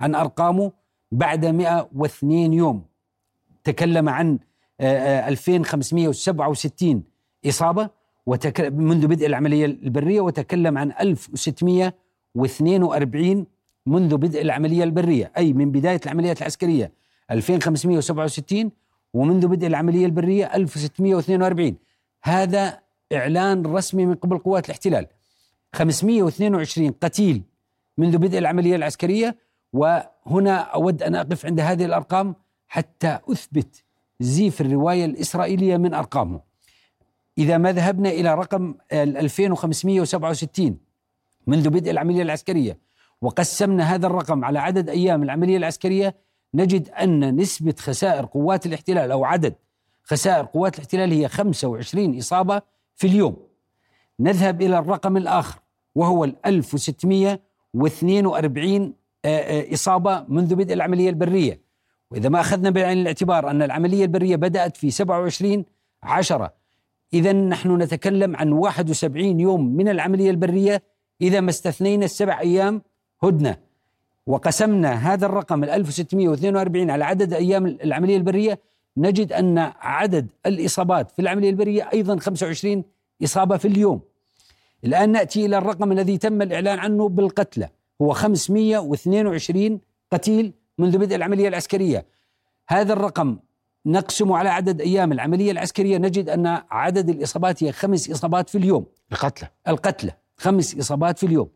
عن 0.00 0.14
أرقامه 0.14 0.72
بعد 1.12 1.46
102 1.46 2.52
يوم. 2.52 2.84
تكلم 3.64 4.08
عن 4.08 4.38
آه، 4.80 4.98
آه، 4.98 5.28
2567 5.28 7.04
إصابة 7.46 7.90
وتك... 8.26 8.60
منذ 8.60 9.06
بدء 9.06 9.26
العملية 9.26 9.66
البرية 9.66 10.20
وتكلم 10.20 10.78
عن 10.78 10.92
1642 11.00 13.46
منذ 13.86 14.16
بدء 14.16 14.42
العملية 14.42 14.84
البرية 14.84 15.32
أي 15.36 15.52
من 15.52 15.72
بداية 15.72 16.00
العمليات 16.04 16.38
العسكرية. 16.38 16.92
2567 17.30 18.70
ومنذ 19.14 19.46
بدء 19.46 19.66
العملية 19.66 20.06
البرية 20.06 20.54
1642 20.54 21.76
هذا 22.22 22.78
إعلان 23.12 23.66
رسمي 23.66 24.06
من 24.06 24.14
قبل 24.14 24.38
قوات 24.38 24.66
الاحتلال. 24.66 25.06
522 25.74 26.90
قتيل 26.90 27.42
منذ 27.98 28.18
بدء 28.18 28.38
العملية 28.38 28.76
العسكرية 28.76 29.36
وهنا 29.72 30.56
أود 30.56 31.02
أن 31.02 31.14
أقف 31.14 31.46
عند 31.46 31.60
هذه 31.60 31.84
الأرقام 31.84 32.34
حتى 32.68 33.18
أثبت 33.30 33.84
زيف 34.20 34.60
الرواية 34.60 35.04
الإسرائيلية 35.04 35.76
من 35.76 35.94
أرقامه. 35.94 36.40
إذا 37.38 37.58
ما 37.58 37.72
ذهبنا 37.72 38.08
إلى 38.08 38.34
رقم 38.34 38.74
ال 38.92 39.16
2567 39.16 40.78
منذ 41.46 41.70
بدء 41.70 41.90
العملية 41.90 42.22
العسكرية 42.22 42.78
وقسمنا 43.22 43.94
هذا 43.94 44.06
الرقم 44.06 44.44
على 44.44 44.58
عدد 44.58 44.88
أيام 44.88 45.22
العملية 45.22 45.56
العسكرية 45.56 46.14
نجد 46.54 46.88
أن 46.88 47.36
نسبة 47.36 47.74
خسائر 47.78 48.26
قوات 48.26 48.66
الاحتلال 48.66 49.12
أو 49.12 49.24
عدد 49.24 49.54
خسائر 50.02 50.44
قوات 50.44 50.74
الاحتلال 50.74 51.12
هي 51.12 51.28
25 51.28 52.18
إصابة 52.18 52.62
في 52.94 53.06
اليوم. 53.06 53.36
نذهب 54.20 54.62
إلى 54.62 54.78
الرقم 54.78 55.16
الآخر 55.16 55.60
وهو 55.94 56.24
ال 56.24 56.36
1642 56.46 58.94
آه، 59.24 59.28
آه، 59.28 59.74
إصابة 59.74 60.24
منذ 60.28 60.54
بدء 60.54 60.74
العملية 60.74 61.10
البرية. 61.10 61.60
وإذا 62.10 62.28
ما 62.28 62.40
أخذنا 62.40 62.70
بعين 62.70 62.98
الاعتبار 62.98 63.50
أن 63.50 63.62
العملية 63.62 64.04
البرية 64.04 64.36
بدأت 64.36 64.76
في 64.76 64.90
27 64.90 65.64
10 66.02 66.52
اذا 67.14 67.32
نحن 67.32 67.82
نتكلم 67.82 68.36
عن 68.36 68.52
71 68.52 69.40
يوم 69.40 69.76
من 69.76 69.88
العملية 69.88 70.30
البرية 70.30 70.82
إذا 71.20 71.40
ما 71.40 71.50
استثنينا 71.50 72.04
السبع 72.04 72.40
أيام 72.40 72.82
هدنه 73.22 73.56
وقسمنا 74.26 75.12
هذا 75.12 75.26
الرقم 75.26 75.64
ال 75.64 75.70
1642 75.70 76.90
على 76.90 77.04
عدد 77.04 77.32
أيام 77.32 77.66
العملية 77.66 78.16
البرية 78.16 78.60
نجد 78.96 79.32
أن 79.32 79.58
عدد 79.80 80.26
الإصابات 80.46 81.10
في 81.10 81.22
العملية 81.22 81.50
البرية 81.50 81.88
أيضا 81.92 82.16
25 82.16 82.84
إصابة 83.24 83.56
في 83.56 83.68
اليوم. 83.68 84.00
الآن 84.84 85.12
نأتي 85.12 85.46
إلى 85.46 85.58
الرقم 85.58 85.92
الذي 85.92 86.18
تم 86.18 86.42
الإعلان 86.42 86.78
عنه 86.78 87.08
بالقتلى 87.08 87.68
هو 88.02 88.12
522 88.12 89.80
قتيل 90.12 90.52
منذ 90.78 90.98
بدء 90.98 91.16
العملية 91.16 91.48
العسكرية. 91.48 92.06
هذا 92.68 92.92
الرقم 92.92 93.38
نقسمه 93.86 94.36
على 94.36 94.48
عدد 94.48 94.80
أيام 94.80 95.12
العملية 95.12 95.52
العسكرية 95.52 95.98
نجد 95.98 96.28
أن 96.28 96.46
عدد 96.70 97.08
الإصابات 97.08 97.64
هي 97.64 97.72
خمس 97.72 98.10
إصابات 98.10 98.50
في 98.50 98.58
اليوم. 98.58 98.86
القتلى 99.12 99.48
القتلى 99.68 100.12
خمس 100.36 100.78
إصابات 100.78 101.18
في 101.18 101.26
اليوم 101.26 101.48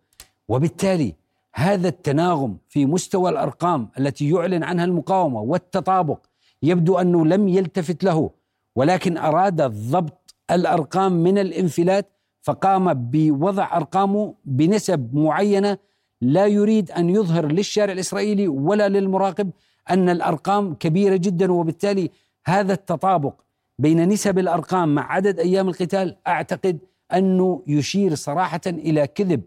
وبالتالي 0.49 1.15
هذا 1.55 1.89
التناغم 1.89 2.59
في 2.69 2.87
مستوى 2.87 3.31
الأرقام 3.31 3.89
التي 3.99 4.31
يعلن 4.31 4.63
عنها 4.63 4.85
المقاومة 4.85 5.41
والتطابق 5.41 6.27
يبدو 6.63 6.99
أنه 6.99 7.27
لم 7.27 7.49
يلتفت 7.49 8.05
له 8.05 8.31
ولكن 8.77 9.17
أراد 9.17 9.63
ضبط 9.63 10.35
الأرقام 10.51 11.13
من 11.13 11.39
الانفلات 11.39 12.13
فقام 12.43 12.95
بوضع 12.95 13.77
أرقامه 13.77 14.35
بنسب 14.45 15.15
معينة 15.15 15.79
لا 16.21 16.47
يريد 16.47 16.91
أن 16.91 17.11
يظهر 17.11 17.47
للشارع 17.47 17.93
الإسرائيلي 17.93 18.49
ولا 18.49 18.89
للمراقب 18.89 19.51
أن 19.91 20.09
الأرقام 20.09 20.75
كبيرة 20.75 21.17
جدا 21.17 21.53
وبالتالي 21.53 22.11
هذا 22.47 22.73
التطابق 22.73 23.35
بين 23.79 24.09
نسب 24.09 24.39
الأرقام 24.39 24.95
مع 24.95 25.13
عدد 25.13 25.39
أيام 25.39 25.69
القتال 25.69 26.17
أعتقد 26.27 26.79
أنه 27.13 27.63
يشير 27.67 28.15
صراحة 28.15 28.61
إلى 28.67 29.07
كذب 29.07 29.43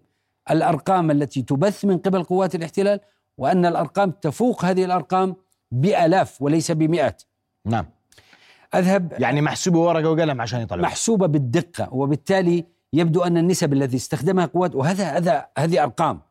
الأرقام 0.51 1.11
التي 1.11 1.41
تبث 1.41 1.85
من 1.85 1.97
قبل 1.97 2.23
قوات 2.23 2.55
الاحتلال 2.55 2.99
وأن 3.37 3.65
الأرقام 3.65 4.11
تفوق 4.11 4.65
هذه 4.65 4.85
الأرقام 4.85 5.35
بآلاف 5.71 6.41
وليس 6.41 6.71
بمئات. 6.71 7.23
نعم. 7.65 7.85
أذهب 8.75 9.13
يعني 9.19 9.41
محسوبة 9.41 9.79
ورقة 9.79 10.09
وقلم 10.09 10.41
عشان 10.41 10.61
يطلع 10.61 10.81
محسوبة 10.81 11.27
بالدقة 11.27 11.93
وبالتالي 11.93 12.65
يبدو 12.93 13.21
أن 13.21 13.37
النسب 13.37 13.73
التي 13.73 13.95
استخدمها 13.95 14.45
قوات 14.45 14.75
وهذا 14.75 15.03
هذا 15.03 15.47
هذه 15.57 15.83
أرقام. 15.83 16.21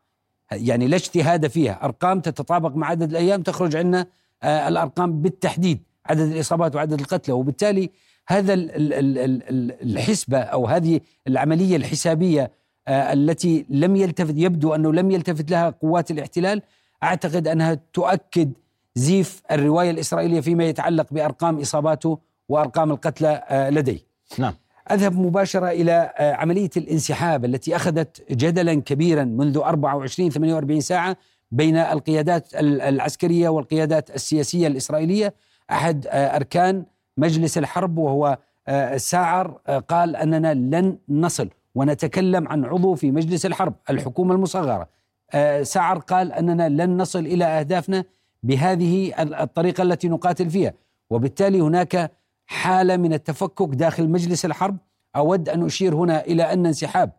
يعني 0.53 0.87
لا 0.89 0.97
اجتهاد 0.97 1.47
فيها. 1.47 1.85
أرقام 1.85 2.21
تتطابق 2.21 2.77
مع 2.77 2.87
عدد 2.87 3.11
الأيام 3.11 3.43
تخرج 3.43 3.77
عنا 3.77 4.07
آه 4.43 4.69
الأرقام 4.69 5.23
بالتحديد 5.23 5.79
عدد 6.07 6.21
الإصابات 6.33 6.75
وعدد 6.77 7.01
القتلى. 7.01 7.35
وبالتالي 7.35 7.91
هذا 8.29 8.55
ال- 8.55 8.71
ال- 8.71 8.93
ال- 8.93 9.19
ال- 9.19 9.43
ال- 9.49 9.83
الحسبة 9.93 10.39
أو 10.39 10.67
هذه 10.67 11.01
العملية 11.27 11.77
الحسابية 11.77 12.51
آه 12.89 13.13
التي 13.13 13.67
لم 13.69 13.97
يلتفت 13.97 14.35
يبدو 14.37 14.75
أنه 14.75 14.93
لم 14.93 15.11
يلتفت 15.11 15.51
لها 15.51 15.71
قوات 15.71 16.11
الاحتلال 16.11 16.63
أعتقد 17.03 17.49
أنها 17.49 17.79
تؤكد 17.93 18.53
زيف 18.95 19.43
الرواية 19.51 19.91
الإسرائيلية 19.91 20.41
فيما 20.41 20.65
يتعلق 20.65 21.07
بأرقام 21.13 21.61
إصاباته 21.61 22.19
وأرقام 22.49 22.91
القتلى 22.91 23.43
آه 23.49 23.71
لديه. 23.71 23.99
نعم. 24.39 24.55
أذهب 24.91 25.19
مباشرة 25.19 25.69
إلى 25.71 26.13
آه، 26.19 26.33
عملية 26.33 26.71
الانسحاب 26.77 27.45
التي 27.45 27.77
أخذت 27.77 28.33
جدلا 28.33 28.75
كبيرا 28.75 29.25
منذ 29.25 29.59
24 29.59 30.31
48 30.31 30.81
ساعة 30.81 31.17
بين 31.51 31.77
القيادات 31.77 32.55
ال- 32.55 32.81
العسكرية 32.81 33.49
والقيادات 33.49 34.11
السياسية 34.15 34.67
الإسرائيلية. 34.67 35.35
أحد 35.71 36.07
آه، 36.07 36.37
أركان 36.37 36.85
مجلس 37.17 37.59
الحرب 37.59 37.99
وهو 37.99 38.39
آه، 38.69 38.97
ساعر 38.97 39.47
قال 39.89 40.17
أننا 40.17 40.55
لن 40.55 40.99
نصل 41.09 41.49
ونتكلم 41.75 42.49
عن 42.49 42.65
عضو 42.65 42.95
في 42.95 43.11
مجلس 43.11 43.47
الحرب 43.47 43.75
الحكومة 43.91 44.35
المصغرة. 44.35 44.89
آه، 45.35 45.63
ساعر 45.63 45.99
قال 45.99 46.33
أننا 46.33 46.69
لن 46.69 46.97
نصل 46.97 47.19
إلى 47.27 47.45
أهدافنا 47.45 48.05
بهذه 48.43 49.23
ال- 49.23 49.35
الطريقة 49.35 49.83
التي 49.83 50.09
نقاتل 50.09 50.51
فيها. 50.51 50.73
وبالتالي 51.11 51.61
هناك 51.61 52.11
حالة 52.49 52.97
من 52.97 53.13
التفكك 53.13 53.69
داخل 53.75 54.09
مجلس 54.09 54.45
الحرب 54.45 54.77
أود 55.17 55.49
أن 55.49 55.65
أشير 55.67 55.95
هنا 55.95 56.25
إلى 56.25 56.53
أن 56.53 56.67
انسحاب 56.67 57.13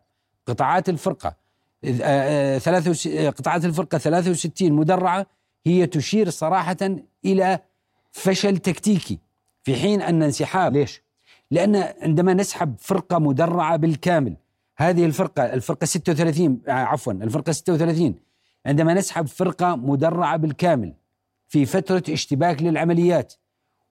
قطاعات 0.45 0.89
الفرقة 0.89 1.35
آه، 1.83 2.01
آه، 2.01 2.61
آه، 3.07 3.29
قطاعات 3.29 3.65
الفرقة 3.65 3.97
63 3.97 4.73
مدرعة 4.73 5.25
هي 5.65 5.87
تشير 5.87 6.29
صراحة 6.29 6.77
إلى 7.25 7.59
فشل 8.11 8.57
تكتيكي 8.57 9.19
في 9.63 9.75
حين 9.75 10.01
أن 10.01 10.23
انسحاب 10.23 10.73
ليش؟ 10.73 11.03
لأن 11.51 11.93
عندما 12.01 12.33
نسحب 12.33 12.75
فرقة 12.79 13.19
مدرعة 13.19 13.77
بالكامل 13.77 14.37
هذه 14.77 15.05
الفرقة 15.05 15.53
الفرقة 15.53 15.85
36 15.85 16.61
آه، 16.67 16.71
عفوا 16.71 17.13
الفرقة 17.13 17.51
36 17.51 18.15
عندما 18.65 18.93
نسحب 18.93 19.27
فرقة 19.27 19.75
مدرعة 19.75 20.37
بالكامل 20.37 20.93
في 21.47 21.65
فترة 21.65 22.03
اشتباك 22.09 22.61
للعمليات 22.61 23.33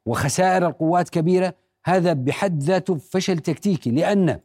وخسائر 0.08 0.66
القوات 0.66 1.08
كبيرة 1.08 1.54
هذا 1.84 2.12
بحد 2.12 2.62
ذاته 2.62 2.94
فشل 2.94 3.38
تكتيكي 3.38 3.90
لأن 3.90 4.40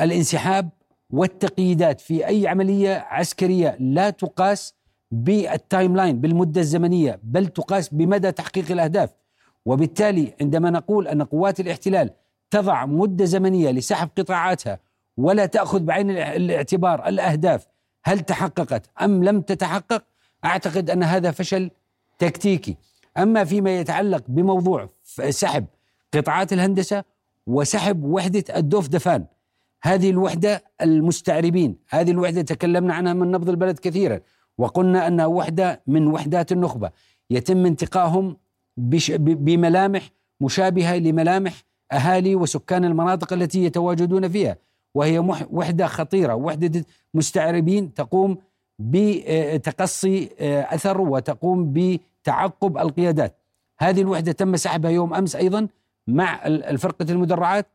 الانسحاب 0.00 0.68
والتقييدات 1.10 2.00
في 2.00 2.26
أي 2.26 2.48
عملية 2.48 3.06
عسكرية 3.10 3.76
لا 3.80 4.10
تقاس 4.10 4.74
بال 5.10 5.96
timeline 5.96 6.20
بالمدة 6.20 6.60
الزمنية 6.60 7.20
بل 7.22 7.46
تقاس 7.46 7.88
بمدى 7.88 8.32
تحقيق 8.32 8.70
الأهداف. 8.70 9.10
وبالتالي 9.66 10.34
عندما 10.40 10.70
نقول 10.70 11.08
أن 11.08 11.22
قوات 11.22 11.60
الاحتلال 11.60 12.10
تضع 12.50 12.86
مدة 12.86 13.24
زمنية 13.24 13.70
لسحب 13.70 14.08
قطاعاتها 14.18 14.78
ولا 15.16 15.46
تأخذ 15.46 15.80
بعين 15.80 16.10
الاعتبار 16.10 17.08
الأهداف 17.08 17.66
هل 18.04 18.20
تحققت 18.20 18.90
أم 19.02 19.24
لم 19.24 19.40
تتحقق؟ 19.40 20.04
أعتقد 20.44 20.90
أن 20.90 21.02
هذا 21.02 21.30
فشل 21.30 21.70
تكتيكي. 22.18 22.76
أما 23.18 23.44
فيما 23.44 23.78
يتعلق 23.80 24.22
بموضوع 24.28 24.88
سحب 25.30 25.64
قطاعات 26.14 26.52
الهندسة 26.52 27.04
وسحب 27.46 28.04
وحدة 28.04 28.44
الدوف 28.56 28.88
دفان 28.88 29.24
هذه 29.82 30.10
الوحدة 30.10 30.62
المستعربين 30.82 31.76
هذه 31.88 32.10
الوحدة 32.10 32.42
تكلمنا 32.42 32.94
عنها 32.94 33.12
من 33.12 33.30
نبض 33.30 33.48
البلد 33.48 33.78
كثيرا 33.78 34.20
وقلنا 34.58 35.06
أنها 35.06 35.26
وحدة 35.26 35.82
من 35.86 36.06
وحدات 36.06 36.52
النخبة 36.52 36.90
يتم 37.30 37.66
ب- 38.76 39.44
بملامح 39.44 40.10
مشابهة 40.40 40.96
لملامح 40.96 41.62
أهالي 41.92 42.34
وسكان 42.36 42.84
المناطق 42.84 43.32
التي 43.32 43.64
يتواجدون 43.64 44.28
فيها 44.28 44.56
وهي 44.94 45.18
وحدة 45.50 45.86
خطيرة 45.86 46.34
وحدة 46.34 46.84
مستعربين 47.14 47.94
تقوم 47.94 48.38
بتقصي 48.78 50.30
آه، 50.40 50.74
أثر 50.74 51.00
وتقوم 51.00 51.72
بتعقب 52.30 52.78
القيادات. 52.78 53.36
هذه 53.78 54.00
الوحدة 54.00 54.32
تم 54.32 54.56
سحبها 54.56 54.90
يوم 54.90 55.14
أمس 55.14 55.36
أيضا 55.36 55.68
مع 56.06 56.46
ال- 56.46 56.64
الفرقة 56.64 57.06
المدرعات 57.10 57.66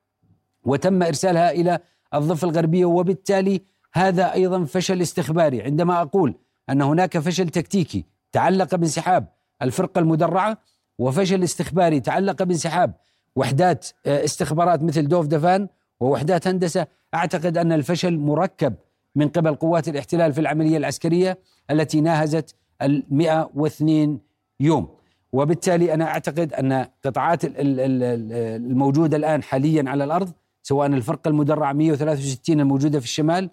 وتم 0.63 1.03
إرسالها 1.03 1.51
إلى 1.51 1.79
الضفة 2.13 2.47
الغربية 2.49 2.85
وبالتالي 2.85 3.61
هذا 3.93 4.33
أيضا 4.33 4.65
فشل 4.65 5.01
استخباري. 5.01 5.61
عندما 5.61 6.01
أقول 6.01 6.35
أن 6.69 6.81
هناك 6.81 7.17
فشل 7.17 7.49
تكتيكي 7.49 8.05
تعلق 8.31 8.75
بانسحاب 8.75 9.27
الفرقة 9.61 9.99
المدرعة 9.99 10.57
وفشل 10.99 11.43
استخباري 11.43 11.99
تعلق 11.99 12.43
بانسحاب 12.43 12.93
وحدات 13.35 13.87
آه، 14.05 14.23
استخبارات 14.25 14.83
مثل 14.83 15.07
دوف 15.07 15.25
دفان 15.27 15.67
ووحدات 15.99 16.47
هندسة 16.47 16.87
أعتقد 17.13 17.57
أن 17.57 17.71
الفشل 17.71 18.17
مركب 18.17 18.73
من 19.15 19.27
قبل 19.29 19.55
قوات 19.55 19.87
الاحتلال 19.87 20.33
في 20.33 20.41
العملية 20.41 20.77
العسكرية 20.77 21.39
التي 21.71 22.01
ناهزت 22.01 22.55
ال 22.81 23.03
102 23.09 24.19
يوم. 24.61 24.87
وبالتالي 25.33 25.93
أنا 25.93 26.05
أعتقد 26.07 26.53
أن 26.53 26.87
قطاعات 27.05 27.45
ال- 27.45 27.57
ال- 27.59 27.79
ال- 27.79 28.33
الموجودة 28.71 29.17
الآن 29.17 29.43
حاليا 29.43 29.83
على 29.89 30.03
الأرض 30.03 30.31
سواء 30.63 30.87
الفرقة 30.87 31.27
المدرعة 31.29 31.73
163 31.73 32.59
الموجودة 32.59 32.99
في 32.99 33.05
الشمال 33.05 33.49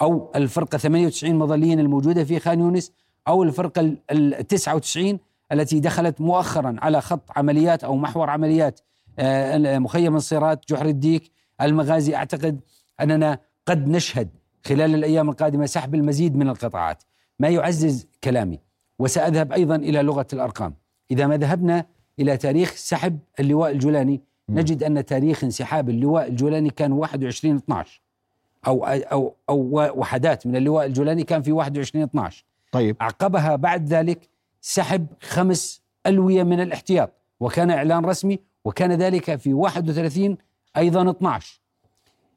أو 0.00 0.32
الفرقة 0.36 0.78
98 0.78 1.34
مظليين 1.38 1.80
الموجودة 1.80 2.24
في 2.24 2.38
خان 2.38 2.60
يونس 2.60 2.92
أو 3.28 3.42
الفرقة 3.42 3.80
ال- 3.80 3.98
ال 4.10 4.46
99 4.46 5.18
التي 5.52 5.80
دخلت 5.80 6.20
مؤخرا 6.20 6.76
على 6.78 7.00
خط 7.00 7.30
عمليات 7.36 7.84
أو 7.84 7.96
محور 7.96 8.30
عمليات 8.30 8.80
آه، 9.18 9.78
مخيم 9.78 10.16
الصيرات 10.16 10.64
جحر 10.68 10.86
الديك 10.86 11.30
المغازي. 11.60 12.14
أعتقد 12.16 12.60
أننا 13.00 13.38
قد 13.66 13.88
نشهد 13.88 14.28
خلال 14.66 14.94
الأيام 14.94 15.28
القادمة 15.30 15.66
سحب 15.66 15.94
المزيد 15.94 16.36
من 16.36 16.48
القطاعات 16.48 17.02
ما 17.38 17.48
يعزز 17.48 18.06
كلامي. 18.24 18.58
وسأذهب 18.98 19.52
أيضا 19.52 19.76
إلى 19.76 20.02
لغة 20.02 20.26
الأرقام. 20.32 20.74
إذا 21.10 21.26
ما 21.26 21.36
ذهبنا 21.36 21.86
إلى 22.20 22.36
تاريخ 22.36 22.74
سحب 22.74 23.18
اللواء 23.40 23.70
الجولاني 23.70 24.20
نجد 24.48 24.82
أن 24.82 25.04
تاريخ 25.04 25.44
انسحاب 25.44 25.90
اللواء 25.90 26.28
الجولاني 26.28 26.70
كان 26.70 26.92
21 26.92 27.56
12 27.56 28.02
أو 28.66 28.84
أو 28.86 29.36
أو 29.48 29.90
وحدات 30.00 30.46
من 30.46 30.56
اللواء 30.56 30.86
الجولاني 30.86 31.24
كان 31.24 31.42
في 31.42 31.52
21 31.52 32.04
12 32.04 32.44
طيب. 32.72 32.96
عقبها 33.00 33.56
بعد 33.56 33.86
ذلك 33.86 34.28
سحب 34.60 35.06
خمس 35.20 35.82
ألوية 36.06 36.42
من 36.42 36.60
الاحتياط 36.60 37.12
وكان 37.40 37.70
إعلان 37.70 38.04
رسمي 38.04 38.38
وكان 38.64 38.92
ذلك 38.92 39.36
في 39.36 39.54
31 39.54 40.36
أيضا 40.76 41.10
12 41.10 41.60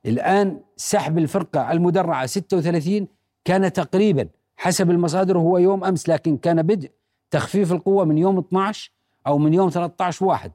الآن 0.05 0.59
سحب 0.77 1.17
الفرقة 1.17 1.71
المدرعة 1.71 2.25
36 2.25 3.07
كان 3.45 3.73
تقريبا 3.73 4.27
حسب 4.57 4.91
المصادر 4.91 5.37
هو 5.37 5.57
يوم 5.57 5.83
أمس 5.83 6.09
لكن 6.09 6.37
كان 6.37 6.61
بدء 6.61 6.91
تخفيف 7.31 7.71
القوة 7.73 8.05
من 8.05 8.17
يوم 8.17 8.37
12 8.39 8.91
أو 9.27 9.37
من 9.37 9.53
يوم 9.53 9.69
13 9.69 10.25
واحد. 10.25 10.51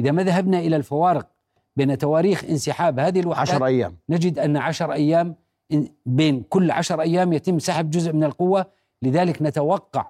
إذا 0.00 0.10
ما 0.10 0.22
ذهبنا 0.22 0.58
إلى 0.58 0.76
الفوارق 0.76 1.26
بين 1.76 1.98
تواريخ 1.98 2.44
انسحاب 2.44 2.98
هذه 2.98 3.20
الوحدات 3.20 3.54
10 3.54 3.66
أيام. 3.66 3.96
نجد 4.08 4.38
أن 4.38 4.56
عشر 4.56 4.92
أيام 4.92 5.34
إن- 5.74 5.88
بين 6.06 6.42
كل 6.42 6.70
عشر 6.70 7.00
أيام 7.00 7.32
يتم 7.32 7.58
سحب 7.58 7.90
جزء 7.90 8.12
من 8.12 8.24
القوة. 8.24 8.66
لذلك 9.02 9.42
نتوقع 9.42 10.06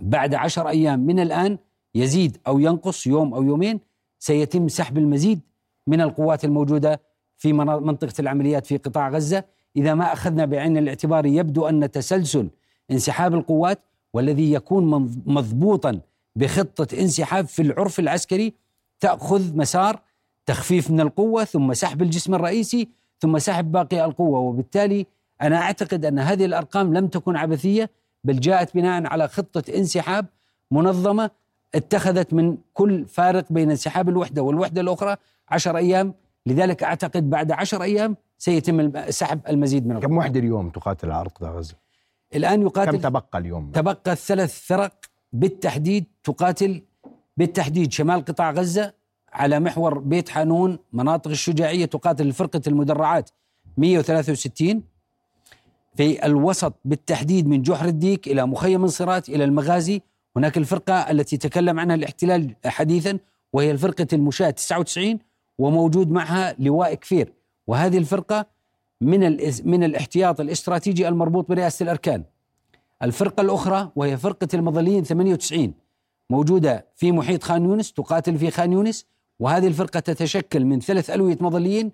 بعد 0.00 0.34
عشر 0.34 0.68
أيام 0.68 1.00
من 1.00 1.20
الآن 1.20 1.58
يزيد 1.94 2.38
أو 2.46 2.58
ينقص 2.58 3.06
يوم 3.06 3.34
أو 3.34 3.42
يومين 3.42 3.80
سيتم 4.18 4.68
سحب 4.68 4.98
المزيد 4.98 5.40
من 5.86 6.00
القوات 6.00 6.44
الموجودة 6.44 7.00
في 7.36 7.52
منطقة 7.52 8.12
العمليات 8.18 8.66
في 8.66 8.76
قطاع 8.76 9.08
غزة. 9.08 9.44
إذا 9.76 9.94
ما 9.94 10.12
أخذنا 10.12 10.44
بعين 10.44 10.76
الاعتبار 10.76 11.26
يبدو 11.26 11.66
أن 11.66 11.90
تسلسل 11.90 12.48
انسحاب 12.90 13.34
القوات 13.34 13.78
والذي 14.12 14.52
يكون 14.52 14.84
مضبوطا 15.26 16.00
بخطة 16.36 17.00
انسحاب 17.00 17.46
في 17.46 17.62
العرف 17.62 18.00
العسكري 18.00 18.54
تأخذ 19.00 19.56
مسار 19.56 20.00
تخفيف 20.46 20.90
من 20.90 21.00
القوة 21.00 21.44
ثم 21.44 21.74
سحب 21.74 22.02
الجسم 22.02 22.34
الرئيسي 22.34 22.88
ثم 23.18 23.38
سحب 23.38 23.72
باقي 23.72 24.04
القوة. 24.04 24.38
وبالتالي 24.38 25.06
أنا 25.42 25.56
أعتقد 25.62 26.04
أن 26.04 26.18
هذه 26.18 26.44
الأرقام 26.44 26.94
لم 26.94 27.06
تكن 27.06 27.36
عبثية 27.36 27.90
بل 28.24 28.40
جاءت 28.40 28.74
بناء 28.74 29.06
على 29.06 29.28
خطة 29.28 29.62
انسحاب 29.76 30.26
منظمة 30.70 31.30
اتخذت 31.74 32.34
من 32.34 32.56
كل 32.74 33.06
فارق 33.06 33.44
بين 33.50 33.70
انسحاب 33.70 34.08
الوحدة 34.08 34.42
والوحدة 34.42 34.80
الأخرى 34.80 35.16
عشر 35.48 35.76
أيام. 35.76 36.14
لذلك 36.46 36.82
أعتقد 36.82 37.30
بعد 37.30 37.52
عشر 37.52 37.82
أيام 37.82 38.16
سيتم 38.38 38.92
سحب 39.10 39.40
المزيد 39.48 39.86
من 39.86 39.92
القوة 39.96 40.08
كم 40.08 40.16
وحده 40.16 40.40
اليوم 40.40 40.70
تقاتل 40.70 41.10
على 41.10 41.20
أرض 41.20 41.30
غزة؟ 41.42 41.74
الآن 42.34 42.60
كم 42.60 42.66
يقاتل 42.66 43.00
تبقى 43.00 43.38
اليوم؟ 43.38 43.70
تبقى 43.70 44.16
ثلاث 44.16 44.60
فرق 44.60 44.94
بالتحديد 45.32 46.04
تقاتل 46.24 46.82
بالتحديد 47.36 47.92
شمال 47.92 48.24
قطاع 48.24 48.50
غزة 48.50 48.92
على 49.32 49.60
محور 49.60 49.98
بيت 49.98 50.28
حانون 50.28 50.78
مناطق 50.92 51.30
الشجاعية 51.30 51.84
تقاتل 51.84 52.32
فرقة 52.32 52.60
المدرعات 52.66 53.30
163 53.76 54.82
في 55.96 56.26
الوسط 56.26 56.74
بالتحديد 56.84 57.48
من 57.48 57.62
جحر 57.62 57.86
الديك 57.86 58.26
إلى 58.28 58.46
مخيم 58.46 58.82
انصرات 58.82 59.28
إلى 59.28 59.44
المغازي 59.44 60.02
هناك 60.36 60.58
الفرقة 60.58 60.94
التي 61.10 61.36
تكلم 61.36 61.80
عنها 61.80 61.94
الاحتلال 61.94 62.54
حديثا 62.66 63.18
وهي 63.52 63.70
الفرقة 63.70 64.06
المشاة 64.12 64.50
99 64.50 65.18
وموجود 65.58 66.10
معها 66.10 66.54
لواء 66.58 66.94
كفير 66.94 67.32
وهذه 67.66 67.98
الفرقة 67.98 68.46
من 69.00 69.20
من 69.64 69.84
الاحتياط 69.84 70.40
الاستراتيجي 70.40 71.08
المربوط 71.08 71.48
برئاسة 71.48 71.82
الأركان. 71.82 72.24
الفرقة 73.02 73.40
الأخرى 73.40 73.90
وهي 73.96 74.16
فرقة 74.16 74.48
المظليين 74.54 75.04
98 75.04 75.74
موجودة 76.30 76.86
في 76.96 77.12
محيط 77.12 77.42
خان 77.42 77.64
يونس 77.64 77.92
تقاتل 77.92 78.38
في 78.38 78.50
خان 78.50 78.72
يونس 78.72 79.06
وهذه 79.38 79.66
الفرقة 79.66 80.00
تتشكل 80.00 80.64
من 80.64 80.80
ثلاث 80.80 81.10
ألوية 81.10 81.38
مظليين 81.40 81.92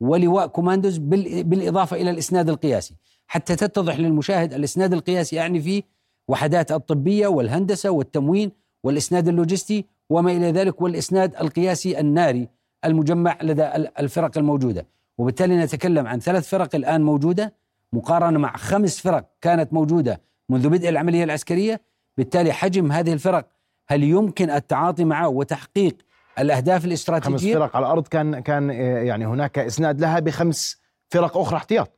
ولواء 0.00 0.46
كوماندوز 0.46 0.96
بال- 0.98 1.44
بالإضافة 1.44 1.96
إلى 1.96 2.10
الإسناد 2.10 2.48
القياسي. 2.48 2.94
حتى 3.26 3.56
تتضح 3.56 3.98
للمشاهد 3.98 4.52
الإسناد 4.54 4.92
القياسي 4.92 5.36
يعني 5.36 5.60
فيه 5.60 5.82
وحدات 6.28 6.72
الطبية 6.72 7.26
والهندسة 7.28 7.90
والتموين 7.90 8.52
والإسناد 8.84 9.28
اللوجستي 9.28 9.84
وما 10.10 10.32
إلى 10.32 10.50
ذلك 10.52 10.80
والإسناد 10.82 11.36
القياسي 11.40 12.00
الناري 12.00 12.48
المجمع 12.84 13.38
لدى 13.42 13.64
ال- 13.66 13.98
الفرق 13.98 14.38
الموجودة. 14.38 14.86
وبالتالي 15.18 15.56
نتكلم 15.56 16.06
عن 16.06 16.20
ثلاث 16.20 16.48
فرق 16.48 16.74
الآن 16.74 17.02
موجودة 17.02 17.54
مقارنة 17.92 18.38
مع 18.38 18.56
خمس 18.56 19.00
فرق 19.00 19.24
كانت 19.40 19.72
موجودة 19.72 20.20
منذ 20.48 20.68
بدء 20.68 20.88
العملية 20.88 21.24
العسكرية. 21.24 21.80
بالتالي 22.16 22.52
حجم 22.52 22.92
هذه 22.92 23.12
الفرق 23.12 23.46
هل 23.88 24.02
يمكن 24.04 24.50
التعاطي 24.50 25.04
معه 25.04 25.28
وتحقيق 25.28 25.96
الأهداف 26.38 26.76
خمس 26.76 26.84
الاستراتيجية 26.86 27.54
فرق 27.54 27.76
على 27.76 27.86
الأرض 27.86 28.08
كان 28.08 28.40
كان 28.40 28.70
آه، 28.70 28.74
يعني 29.02 29.26
هناك 29.26 29.58
إسناد 29.58 30.00
لها 30.00 30.18
بخمس 30.20 30.80
فرق 31.10 31.36
أخرى 31.38 31.56
احتياط. 31.56 31.90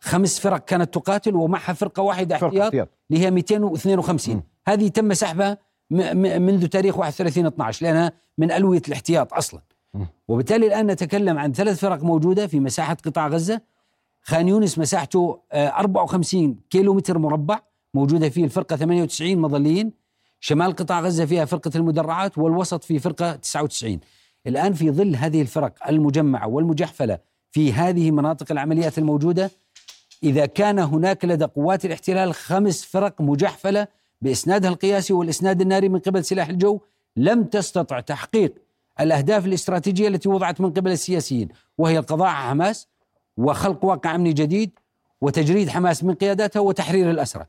خمس 0.00 0.40
فرق 0.40 0.64
كانت 0.64 0.94
تقاتل 0.94 1.34
ومعها 1.34 1.72
فرقة 1.72 2.02
واحدة 2.02 2.36
فرق 2.36 2.44
احتياط 2.48 2.64
احتياط. 2.64 2.88
اللي 3.10 3.24
هي 3.24 3.30
252 3.30 4.34
مم. 4.34 4.42
هذه 4.68 4.88
تم 4.88 5.14
سحبها 5.14 5.58
م- 5.90 5.96
م- 6.16 6.42
منذ 6.42 6.66
تاريخ 6.66 6.98
31 6.98 7.46
12 7.46 7.86
لأنها 7.86 8.12
من 8.38 8.52
ألوية 8.52 8.82
الاحتياط 8.88 9.34
أصلا. 9.34 9.60
مم. 9.60 9.75
وبالتالي 10.28 10.66
الآن 10.66 10.86
نتكلم 10.86 11.38
عن 11.38 11.52
ثلاث 11.52 11.78
فرق 11.78 12.02
موجودة 12.02 12.46
في 12.46 12.60
مساحة 12.60 12.96
قطاع 13.04 13.28
غزة. 13.28 13.60
خان 14.22 14.48
يونس 14.48 14.78
مساحته 14.78 15.40
آه، 15.52 15.68
54 15.68 16.58
كيلو 16.70 16.94
متر 16.94 17.18
مربع 17.18 17.60
موجودة 17.94 18.28
فيه 18.28 18.44
الفرقة 18.44 18.76
98 18.76 19.38
مظليين. 19.38 19.92
شمال 20.40 20.76
قطاع 20.76 21.00
غزة 21.00 21.24
فيها 21.24 21.44
فرقة 21.44 21.70
المدرعات 21.74 22.38
والوسط 22.38 22.84
في 22.84 22.98
فرقة 22.98 23.32
99 23.32 24.00
الآن 24.46 24.72
في 24.72 24.90
ظل 24.90 25.16
هذه 25.16 25.42
الفرق 25.42 25.88
المجمعة 25.88 26.48
والمجحفلة 26.48 27.18
في 27.50 27.72
هذه 27.72 28.10
مناطق 28.10 28.52
العمليات 28.52 28.98
الموجودة 28.98 29.50
إذا 30.22 30.46
كان 30.46 30.78
هناك 30.78 31.24
لدى 31.24 31.44
قوات 31.44 31.84
الاحتلال 31.84 32.34
خمس 32.34 32.84
فرق 32.84 33.20
مجحفلة 33.20 33.86
بإسنادها 34.22 34.70
القياسي 34.70 35.12
والإسناد 35.12 35.60
الناري 35.60 35.88
من 35.88 35.98
قبل 35.98 36.24
سلاح 36.24 36.48
الجو 36.48 36.80
لم 37.16 37.44
تستطع 37.44 38.00
تحقيق 38.00 38.54
الأهداف 39.00 39.46
الاستراتيجية 39.46 40.08
التي 40.08 40.28
وضعت 40.28 40.60
من 40.60 40.72
قبل 40.72 40.90
السياسيين 40.90 41.48
وهي 41.78 41.98
القضاء 41.98 42.28
على 42.28 42.48
حماس 42.48 42.88
وخلق 43.36 43.84
واقع 43.84 44.14
أمني 44.14 44.32
جديد 44.32 44.70
وتجريد 45.20 45.68
حماس 45.68 46.04
من 46.04 46.14
قياداتها 46.14 46.60
وتحرير 46.60 47.10
الأسرى 47.10 47.46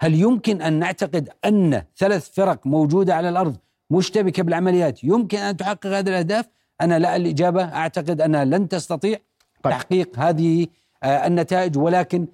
هل 0.00 0.14
يمكن 0.14 0.62
أن 0.62 0.72
نعتقد 0.72 1.28
أن 1.44 1.82
ثلاث 1.96 2.30
فرق 2.30 2.66
موجودة 2.66 3.14
على 3.14 3.28
الأرض 3.28 3.56
مشتبكة 3.90 4.42
بالعمليات 4.42 5.04
يمكن 5.04 5.38
أن 5.38 5.56
تحقق 5.56 5.86
هذه 5.86 6.08
الأهداف 6.08 6.48
أنا 6.80 6.98
لا 6.98 7.16
الإجابة 7.16 7.64
أعتقد 7.64 8.20
أنها 8.20 8.44
لن 8.44 8.68
تستطيع 8.68 9.18
طيب. 9.62 9.72
تحقيق 9.72 10.18
هذه 10.18 10.66
آه، 11.02 11.26
النتائج 11.26 11.78
ولكن 11.78 12.26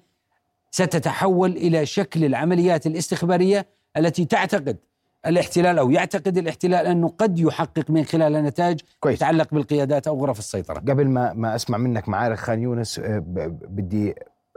ستتحول 0.71 1.51
إلى 1.51 1.85
شكل 1.85 2.25
العمليات 2.25 2.87
الاستخبارية 2.87 3.67
التي 3.97 4.25
تعتقد 4.25 4.77
الاحتلال 5.25 5.79
أو 5.79 5.91
يعتقد 5.91 6.37
الاحتلال 6.37 6.85
أنه 6.85 7.13
قد 7.17 7.39
يحقق 7.39 7.89
من 7.89 8.03
خلالها 8.03 8.41
نتائج 8.41 8.79
كويس. 8.99 9.19
تتعلق 9.19 9.53
بالقيادات 9.53 10.07
أو 10.07 10.21
غرف 10.21 10.39
السيطرة. 10.39 10.79
قبل 10.79 11.07
ما 11.09 11.33
ما 11.33 11.55
أسمع 11.55 11.77
منك 11.77 12.09
معارك 12.09 12.37
خان 12.37 12.61
يونس 12.61 12.99
آه، 12.99 13.23
بدي 13.69 14.15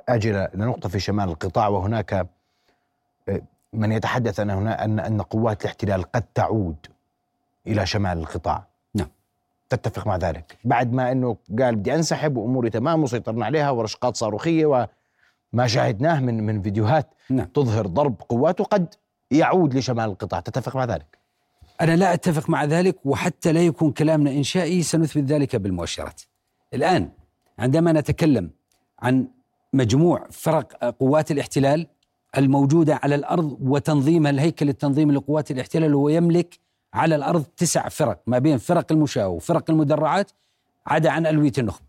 أجي 0.08 0.32
لنقطة 0.54 0.88
في 0.88 1.00
شمال 1.00 1.28
القطاع 1.28 1.68
وهناك 1.68 2.12
آه، 3.28 3.42
من 3.72 3.92
يتحدث 3.92 4.40
أن 4.40 4.50
هنا 4.50 4.84
ان 4.84 5.00
أن 5.00 5.22
قوات 5.22 5.62
الاحتلال 5.62 6.02
قد 6.12 6.24
تعود 6.34 6.86
إلى 7.66 7.86
شمال 7.86 8.18
القطاع 8.18 8.64
نعم. 8.94 9.08
تتفق 9.68 10.06
مع 10.06 10.16
ذلك 10.16 10.58
بعد 10.64 10.92
ما 10.92 11.12
إنه 11.12 11.36
قال 11.58 11.76
بدي 11.76 11.94
أنسحب 11.94 12.36
وأموري 12.36 12.70
تمام 12.70 13.02
وسيطرنا 13.02 13.44
عليها 13.44 13.70
ورشقات 13.70 14.16
صاروخية 14.16 14.66
وما 14.66 15.66
شاهدناه 15.66 16.20
من 16.20 16.46
من 16.46 16.62
فيديوهات 16.62 17.06
نعم. 17.30 17.46
تظهر 17.46 17.86
ضرب 17.86 18.14
قواته 18.28 18.64
قد 18.64 18.94
يعود 19.34 19.74
لشمال 19.74 20.04
القطاع 20.04 20.40
تتفق 20.40 20.76
مع 20.76 20.84
ذلك 20.84 21.18
أنا 21.80 21.96
لا 21.96 22.14
أتفق 22.14 22.50
مع 22.50 22.64
ذلك 22.64 22.96
وحتى 23.04 23.52
لا 23.52 23.60
يكون 23.66 23.92
كلامنا 23.92 24.30
إنشائي 24.30 24.82
سنثبت 24.82 25.24
ذلك 25.24 25.56
بالمؤشرات. 25.56 26.22
الآن 26.74 27.10
عندما 27.58 27.92
نتكلم 27.92 28.50
عن 28.98 29.28
مجموع 29.72 30.26
فرق 30.30 30.84
قوات 30.84 31.30
الاحتلال 31.30 31.86
الموجودة 32.38 33.00
على 33.02 33.14
الأرض 33.14 33.58
وتنظيمها 33.60 34.30
الهيكل 34.30 34.68
التنظيمي 34.68 35.14
لقوات 35.14 35.50
الاحتلال 35.50 35.94
هو 35.94 36.08
يملك 36.08 36.58
على 36.94 37.14
الأرض 37.14 37.44
تسع 37.56 37.88
فرق 37.88 38.22
ما 38.26 38.38
بين 38.38 38.58
فرق 38.58 38.92
المشاة 38.92 39.28
وفرق 39.28 39.70
المدرعات 39.70 40.30
عدا 40.86 41.10
عن 41.10 41.26
الويه 41.26 41.52
النخبة. 41.58 41.86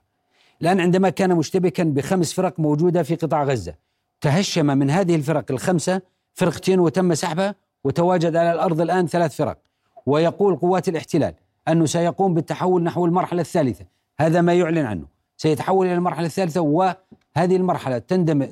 الآن 0.62 0.80
عندما 0.80 1.10
كان 1.10 1.36
مشتبكا 1.36 1.84
بخمس 1.84 2.34
فرق 2.34 2.60
موجودة 2.60 3.04
في 3.04 3.16
قطاع 3.16 3.44
غزة 3.44 3.76
تهشم 4.22 4.66
من 4.66 4.90
هذه 4.90 5.16
الفرق 5.16 5.52
الخمسة 5.52 6.02
فرقتين 6.40 6.80
وتم 6.80 7.14
سحبها 7.14 7.56
وتواجد 7.84 8.36
على 8.36 8.52
الأرض 8.54 8.82
الآن 8.82 9.08
ثلاث 9.08 9.36
فرق. 9.36 9.58
ويقول 10.06 10.56
قوات 10.56 10.90
الاحتلال 10.90 11.34
أنه 11.68 11.86
سيقوم 11.86 12.34
بالتحول 12.34 12.84
نحو 12.84 13.06
المرحلة 13.06 13.42
الثالثة. 13.42 13.86
هذا 14.20 14.42
ما 14.42 14.54
يعلن 14.54 14.86
عنه. 14.86 15.06
سيتحول 15.38 15.88
إلى 15.88 15.96
المرحلة 15.96 16.26
الثالثة 16.26 16.62
وهذه 16.62 17.56
المرحلة 17.56 17.98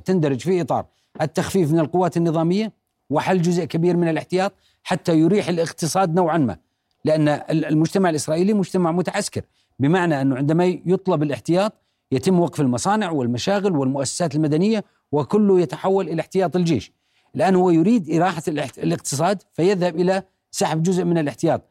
تندرج 0.05 0.39
في 0.39 0.61
إطار 0.61 0.85
التخفيف 1.21 1.71
من 1.71 1.79
القوات 1.79 2.17
النظامية 2.17 2.71
وحل 3.09 3.41
جزء 3.41 3.63
كبير 3.65 3.97
من 3.97 4.07
الاحتياط 4.07 4.53
حتى 4.83 5.19
يريح 5.19 5.47
الاقتصاد 5.47 6.15
نوعا 6.15 6.37
ما. 6.37 6.57
لأن 7.05 7.27
ال- 7.27 7.65
المجتمع 7.65 8.09
الإسرائيلي 8.09 8.53
مجتمع 8.53 8.91
متعسكر 8.91 9.41
بمعنى 9.79 10.21
أنه 10.21 10.35
عندما 10.35 10.65
يطلب 10.65 11.23
الاحتياط 11.23 11.73
يتم 12.11 12.39
وقف 12.39 12.61
المصانع 12.61 13.11
والمشاغل 13.11 13.77
والمؤسسات 13.77 14.35
المدنية 14.35 14.83
وكله 15.11 15.61
يتحول 15.61 16.09
إلى 16.09 16.21
احتياط 16.21 16.55
الجيش. 16.55 16.91
الان 17.35 17.55
هو 17.55 17.69
يريد 17.69 18.09
الاحت- 18.09 18.79
الاقتصاد 18.79 19.41
فيذهب 19.53 19.95
إلى 19.95 20.23
سحب 20.51 20.83
جزء 20.83 21.03
من 21.03 21.17
الاحتياط. 21.17 21.61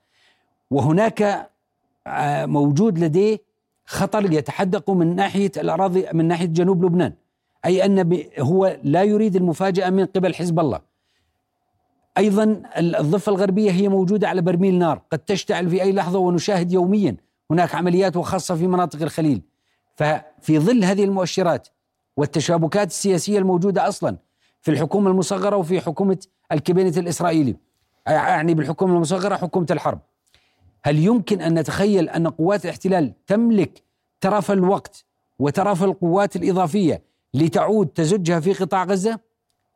وهناك 0.70 1.48
آه، 2.06 2.46
موجود 2.46 2.98
لديه 2.98 3.38
خطر 3.86 4.32
يتحدق 4.32 4.90
من 4.90 5.16
ناحية 5.16 5.52
الأراضي 5.56 6.06
من 6.12 6.28
ناحية 6.28 6.46
جنوب 6.46 6.84
لبنان. 6.84 7.12
أن 7.66 8.02
ب- 8.02 8.26
هو 8.38 8.78
لا 8.82 9.02
يريد 9.02 9.36
المفاجأة 9.36 9.90
من 9.90 10.04
قبل 10.06 10.34
حزب 10.34 10.60
الله. 10.60 10.80
أيضا 12.18 12.42
ال- 12.76 12.96
الضفة 12.96 13.30
الغربية 13.32 13.70
هي 13.70 13.88
موجودة 13.88 14.28
على 14.28 14.42
برميل 14.42 14.78
نار. 14.78 15.02
قد 15.12 15.18
تشتعل 15.18 15.70
في 15.70 15.82
أي 15.82 15.92
لحظة 15.92 16.18
ونشاهد 16.18 16.72
يوميا 16.72 17.16
هناك 17.50 17.74
عمليات 17.74 18.16
وخاصة 18.16 18.54
في 18.54 18.66
مناطق 18.66 19.02
الخليل. 19.02 19.42
ففي 19.96 20.58
ظل 20.58 20.84
هذه 20.84 21.04
المؤشرات 21.04 21.68
والتشابكات 22.16 22.86
السياسية 22.88 23.38
الموجودة 23.38 23.88
أصلا 23.88 24.16
في 24.62 24.70
الحكومة 24.70 25.10
المصغرة 25.10 25.56
وفي 25.56 25.80
حكومة 25.80 26.18
الكابينت 26.52 26.98
الإسرائيلي 26.98 27.56
أعني 28.08 28.54
بالحكومة 28.54 28.94
المصغرة 28.94 29.36
حكومة 29.36 29.66
الحرب 29.70 30.00
هل 30.84 30.98
يمكن 30.98 31.40
أن 31.40 31.58
نتخيل 31.58 32.08
أن 32.08 32.28
قوات 32.28 32.64
الاحتلال 32.64 33.12
تملك 33.26 33.82
ترف 34.20 34.50
الوقت 34.50 35.04
وترف 35.38 35.84
القوات 35.84 36.36
الإضافية 36.36 37.02
لتعود 37.34 37.86
تزجها 37.86 38.40
في 38.40 38.52
قطاع 38.52 38.84
غزة؟ 38.84 39.20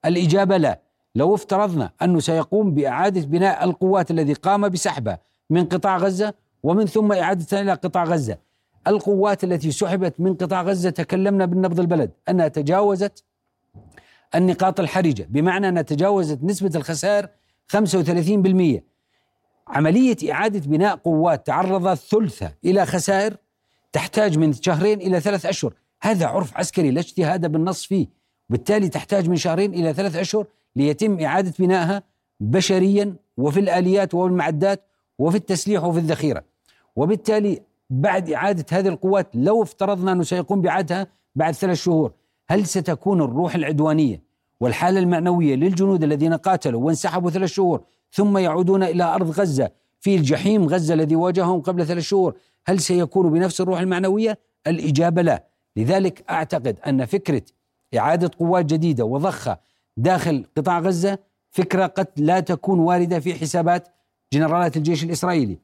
الإجابة 0.05 0.57
لا، 0.57 0.81
لو 1.15 1.35
افترضنا 1.35 1.91
أنه 2.03 2.21
سيقوم 2.21 2.75
بإعادة 2.75 3.21
بناء 3.27 3.65
القوات 3.65 4.11
الذي 4.11 4.33
قام 4.33 4.69
بسحبها 4.69 5.19
من 5.51 5.65
قطاع 5.65 5.97
غزة 5.97 6.35
ومن 6.63 6.87
ثم 6.87 7.13
اعادتها 7.13 7.61
إلى 7.61 7.73
قطاع 7.73 8.05
غزة. 8.05 8.39
القوات 8.87 9.45
التي 9.45 9.71
سحبت 9.71 10.21
من 10.21 10.35
قطاع 10.35 10.63
غزة 10.63 10.91
تكلمنا 10.91 11.45
بالنبض 11.45 11.81
البلد 11.81 12.11
أنها 12.29 12.49
تجاوزت 12.49 13.25
النقاط 14.35 14.81
الحرجة، 14.81 15.27
بمعنى 15.31 15.69
أنها 15.69 15.83
تجاوزت 15.83 16.45
نسبة 16.45 16.71
الخسائر 16.75 17.29
35%. 17.69 18.85
عملية 19.69 20.17
إعادة 20.33 20.61
بناء 20.61 20.97
قوات 20.97 21.47
تعرضت 21.47 21.99
ثلثها 21.99 22.55
إلى 22.65 22.87
خسائر 22.87 23.37
تحتاج 23.93 24.39
من 24.39 24.53
شهرين 24.53 25.01
إلى 25.01 25.21
ثلاث 25.21 25.47
أشهر. 25.47 25.75
هذا 26.03 26.27
عرف 26.27 26.57
عسكري 26.57 26.91
لا 26.91 27.01
اجتهاد 27.01 27.53
بالنص 27.53 27.85
فيه. 27.85 28.07
بالتالي 28.49 28.89
تحتاج 28.89 29.29
من 29.29 29.37
شهرين 29.37 29.75
إلى 29.75 29.93
ثلاث 29.93 30.17
أشهر 30.17 30.47
ليتم 30.77 31.21
إعادة 31.21 31.53
بنائها 31.59 32.03
بشريا 32.41 33.17
وفي 33.37 33.61
الآليات 33.61 34.15
والمعدات 34.15 34.85
وفي 35.19 35.37
التسليح 35.37 35.85
وفي 35.85 35.99
الذخيرة. 35.99 36.45
وبالتالي 36.97 37.63
بعد 37.91 38.31
إعادة 38.31 38.65
هذه 38.79 38.89
القوات 38.89 39.27
لو 39.35 39.63
افترضنا 39.63 40.13
أنه 40.13 40.23
سيقوم 40.23 40.61
بإعادتها 40.61 41.07
بعد 41.35 41.55
ثلاث 41.55 41.77
شهور 41.77 42.13
هل 42.49 42.67
ستكون 42.67 43.23
الروح 43.23 43.55
العدوانية 43.55 44.23
والحالة 44.61 45.01
المعنوية 45.01 45.55
للجنود 45.55 46.03
الذين 46.03 46.35
قاتلوا 46.35 46.87
وانسحبوا 46.87 47.31
ثلاث 47.31 47.51
شهور 47.51 47.85
ثم 48.13 48.39
يعودون 48.39 48.83
إلى 48.83 49.05
أرض 49.05 49.31
غزة 49.31 49.71
في 50.01 50.17
الجحيم 50.17 50.67
غزة 50.67 50.95
الذي 50.95 51.17
واجههم 51.17 51.61
قبل 51.61 51.87
ثلاث 51.87 52.05
شهور 52.05 52.35
هل 52.67 52.81
سيكون 52.81 53.31
بنفس 53.31 53.61
الروح 53.61 53.81
المعنوية؟ 53.81 54.39
الإجابة 54.67 55.23
لا 55.23 55.45
لذلك 55.77 56.25
أعتقد 56.31 56.79
أن 56.87 57.05
فكرة 57.05 57.43
إعادة 57.97 58.31
قوات 58.39 58.65
جديدة 58.65 59.05
وضخة 59.05 59.59
داخل 59.97 60.47
قطاع 60.57 60.79
غزة 60.79 61.19
فكرة 61.51 61.87
قد 61.87 62.07
لا 62.17 62.41
تكون 62.41 62.79
واردة 62.79 63.21
في 63.21 63.35
حسابات 63.35 63.89
جنرالات 64.33 64.77
الجيش 64.77 65.05
الإسرائيلي 65.05 65.59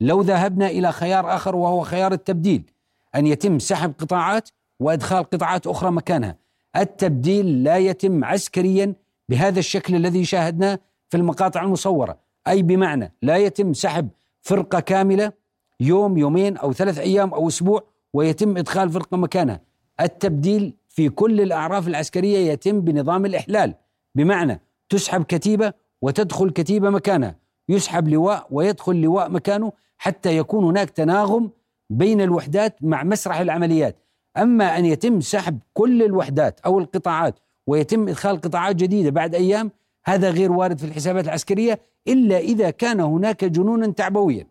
لو 0.00 0.20
ذهبنا 0.20 0.66
إلى 0.66 0.92
خيار 0.92 1.34
آخر 1.34 1.56
وهو 1.56 1.80
خيار 1.80 2.12
التبديل 2.12 2.70
أن 3.14 3.26
يتم 3.26 3.58
سحب 3.58 3.92
قطاعات 3.98 4.48
وإدخال 4.80 5.24
قطاعات 5.24 5.66
أخرى 5.66 5.90
مكانها. 5.90 6.36
التبديل 6.76 7.64
لا 7.64 7.76
يتم 7.76 8.24
عسكريا 8.24 8.94
بهذا 9.28 9.58
الشكل 9.58 9.94
الذي 9.94 10.24
شاهدناه 10.24 10.78
في 11.08 11.16
المقاطع 11.16 11.62
المصورة. 11.62 12.18
أي 12.48 12.62
بمعنى؟ 12.62 13.12
لا 13.22 13.36
يتم 13.36 13.72
سحب 13.72 14.08
فرقة 14.42 14.80
كاملة 14.80 15.32
يوم 15.80 16.18
يومين 16.18 16.56
أو 16.56 16.72
ثلاث 16.72 16.98
أيام 16.98 17.34
أو 17.34 17.48
أسبوع 17.48 17.84
ويتم 18.12 18.56
إدخال 18.56 18.90
فرقة 18.90 19.16
مكانها. 19.16 19.60
التبديل 20.00 20.74
في 20.88 21.08
كل 21.08 21.40
الأعراف 21.40 21.88
العسكرية 21.88 22.52
يتم 22.52 22.80
بنظام 22.80 23.26
الإحلال. 23.26 23.74
بمعنى 24.14 24.60
تسحب 24.88 25.24
كتيبة 25.24 25.72
وتدخل 26.02 26.50
كتيبة 26.50 26.90
مكانها. 26.90 27.36
يسحب 27.68 28.08
لواء 28.08 28.46
ويدخل 28.50 28.96
لواء 28.96 29.30
مكانه 29.30 29.72
حتى 29.98 30.36
يكون 30.36 30.64
هناك 30.64 30.90
تناغم 30.90 31.50
بين 31.90 32.20
الوحدات 32.20 32.76
مع 32.80 33.04
مسرح 33.04 33.40
العمليات. 33.40 33.96
أما 34.38 34.78
أن 34.78 34.84
يتم 34.84 35.20
سحب 35.20 35.58
كل 35.74 36.02
الوحدات 36.02 36.60
أو 36.60 36.78
القطاعات 36.78 37.34
ويتم 37.66 38.08
إدخال 38.08 38.40
قطاعات 38.40 38.76
جديدة 38.76 39.10
بعد 39.10 39.34
أيام 39.34 39.70
هذا 40.04 40.30
غير 40.30 40.52
وارد 40.52 40.78
في 40.78 40.84
الحسابات 40.84 41.24
العسكرية 41.24 41.80
إلا 42.08 42.38
إذا 42.38 42.70
كان 42.70 43.00
هناك 43.00 43.44
جنونا 43.44 43.86
تعبويا. 43.86 44.46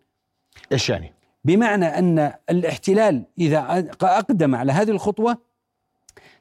إيش 0.72 0.90
يعني؟ 0.90 1.14
بمعنى 1.46 1.86
أن 1.86 2.34
الاحتلال 2.50 3.24
إذا 3.40 3.90
أقدم 4.02 4.56
على 4.56 4.72
هذه 4.72 4.90
الخطوة 4.90 5.38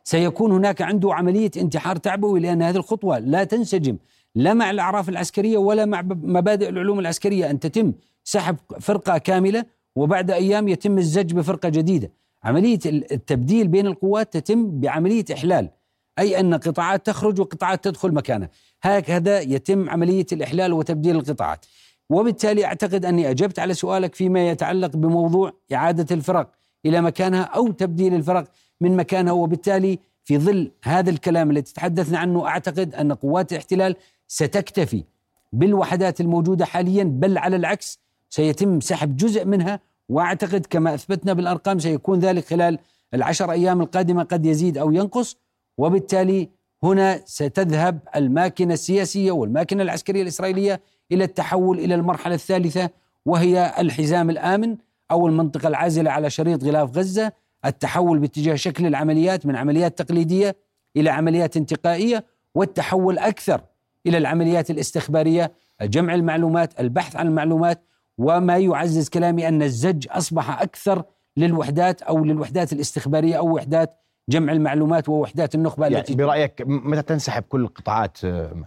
سيكون 0.04 0.52
هناك 0.52 0.83
عنده 0.83 1.14
عملية 1.14 1.50
انتحار 1.57 1.96
تعبوي 1.96 2.40
لأن 2.40 2.62
هذه 2.62 2.76
الخطوة 2.76 3.18
لا 3.18 3.44
تنسجم 3.44 3.96
لا 4.35 4.54
مع 4.54 4.70
الأعراف 4.70 5.09
العسكرية 5.09 5.59
ولا 5.59 5.85
مع 5.85 6.02
مبادئ 6.02 6.68
العلوم 6.68 6.98
العسكرية. 6.98 7.50
أن 7.50 7.61
تتم 7.61 7.92
سحب 8.24 8.57
فرقة 8.80 9.18
كاملة 9.18 9.64
وبعد 9.96 10.30
أيام 10.30 10.68
يتم 10.68 10.98
الزج 10.98 11.35
بفرقة 11.35 11.68
جديدة. 11.68 12.11
عملية 12.44 12.78
التبديل 12.87 13.68
بين 13.68 13.87
القوات 13.87 14.37
تتم 14.37 14.80
بعملية 14.80 15.24
إحلال 15.33 15.70
أي 16.18 16.40
أن 16.40 16.54
قطاعات 16.54 17.07
تخرج 17.07 17.40
وقطاعات 17.40 17.85
تدخل 17.85 18.14
مكانها. 18.14 18.50
هكذا 18.83 19.40
يتم 19.40 19.90
عملية 19.90 20.26
الإحلال 20.33 20.72
وتبديل 20.72 21.16
القطاعات. 21.16 21.66
وبالتالي 22.11 22.64
أعتقد 22.64 23.04
أني 23.04 23.30
أجبت 23.30 23.59
على 23.59 23.74
سؤالك 23.74 24.14
فيما 24.14 24.48
يتعلق 24.48 24.96
بموضوع 24.96 25.52
إعادة 25.72 26.14
الفرق 26.14 26.50
إلى 26.87 27.00
مكانها 27.00 27.42
أو 27.42 27.72
تبديل 27.72 28.14
الفرق 28.14 28.44
من 28.80 28.96
مكانها 28.96 29.33
وبالتالي 29.33 29.98
في 30.24 30.38
ظل 30.38 30.70
هذا 30.85 31.11
الكلام 31.11 31.50
الذي 31.50 31.62
تحدثنا 31.62 32.18
عنه 32.18 32.46
أعتقد 32.46 32.94
أن 32.94 33.12
قوات 33.12 33.52
الاحتلال 33.52 33.96
ستكتفي 34.28 35.04
بالوحدات 35.52 36.20
الموجودة 36.20 36.64
حاليا 36.64 37.04
بل 37.04 37.38
على 37.38 37.57
العكس 37.57 38.00
سيتم 38.30 38.80
سحب 38.80 39.16
جزء 39.16 39.44
منها 39.44 39.80
وأعتقد 40.09 40.67
كما 40.71 40.95
أثبتنا 40.95 41.33
بالأرقام 41.33 41.79
سيكون 41.79 42.19
ذلك 42.19 42.45
خلال 42.45 42.79
العشر 43.14 43.51
أيام 43.51 43.81
القادمة 43.81 44.23
قد 44.23 44.47
يزيد 44.47 44.79
أو 44.79 44.93
ينقص 44.93 45.37
وبالتالي 45.79 46.49
هنا 46.83 47.21
ستذهب 47.25 47.99
الماكنة 48.17 48.75
السياسية 48.75 49.33
والماكنة 49.33 49.83
العسكرية 49.83 50.23
الإسرائيلية 50.23 50.81
إلى 51.12 51.25
التحول 51.25 51.79
إلى 51.79 51.95
المرحلة 51.95 52.35
الثالثة 52.35 52.90
وهي 53.27 53.75
الحزام 53.79 54.31
الآمن 54.31 54.77
أو 55.11 55.27
المنطقة 55.27 55.69
العازلة 55.69 56.11
على 56.11 56.31
شريط 56.31 56.64
غلاف 56.64 56.97
غزة، 56.97 57.33
التحول 57.64 58.19
باتجاه 58.19 58.55
شكل 58.55 58.87
العمليات 58.87 59.47
من 59.47 59.57
عمليات 59.57 59.99
تقليدية 59.99 60.57
إلى 60.97 61.11
عمليات 61.11 61.57
انتقائية 61.57 62.25
والتحول 62.55 63.19
أكثر 63.19 63.61
إلى 64.07 64.19
العمليات 64.19 64.71
الاستخبارية، 64.71 65.53
جمع 65.83 66.14
المعلومات، 66.14 66.81
البحث 66.81 67.17
عن 67.17 67.27
المعلومات 67.27 67.83
وما 68.18 68.59
يعزز 68.59 69.09
كلامي 69.09 69.48
أن 69.48 69.62
الزج 69.62 70.07
أصبح 70.11 70.62
أكثر 70.62 71.05
للوحدات 71.37 72.03
أو 72.03 72.24
للوحدات 72.24 72.72
الاستخبارية 72.72 73.38
أو 73.38 73.55
وحدات 73.55 74.00
جمع 74.29 74.53
المعلومات 74.53 75.09
ووحدات 75.09 75.55
النخبة 75.55 75.87
يعني 75.87 75.98
التي 75.98 76.14
برأيك 76.14 76.62
متى 76.66 77.03
تنسحب 77.03 77.42
كل 77.42 77.61
القطاعات 77.61 78.24
آه، 78.24 78.64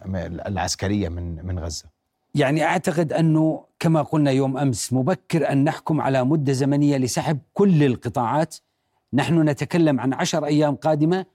العسكرية 0.48 1.10
من 1.10 1.46
من 1.46 1.60
غزة؟ 1.60 1.86
يعني 2.36 2.64
أعتقد 2.64 3.14
أنه 3.14 3.64
كما 3.80 4.02
قلنا 4.02 4.32
يوم 4.32 4.58
أمس 4.58 4.94
مبكر 4.94 5.52
أن 5.52 5.64
نحكم 5.64 6.02
على 6.02 6.24
مدة 6.26 6.54
زمنية 6.54 6.98
لسحب 6.98 7.40
كل 7.54 7.84
القطاعات 7.84 8.56
نحن 9.14 9.50
نتكلم 9.50 10.00
عن 10.00 10.14
عشر 10.14 10.46
أيام 10.46 10.76
قادمة 10.76 11.26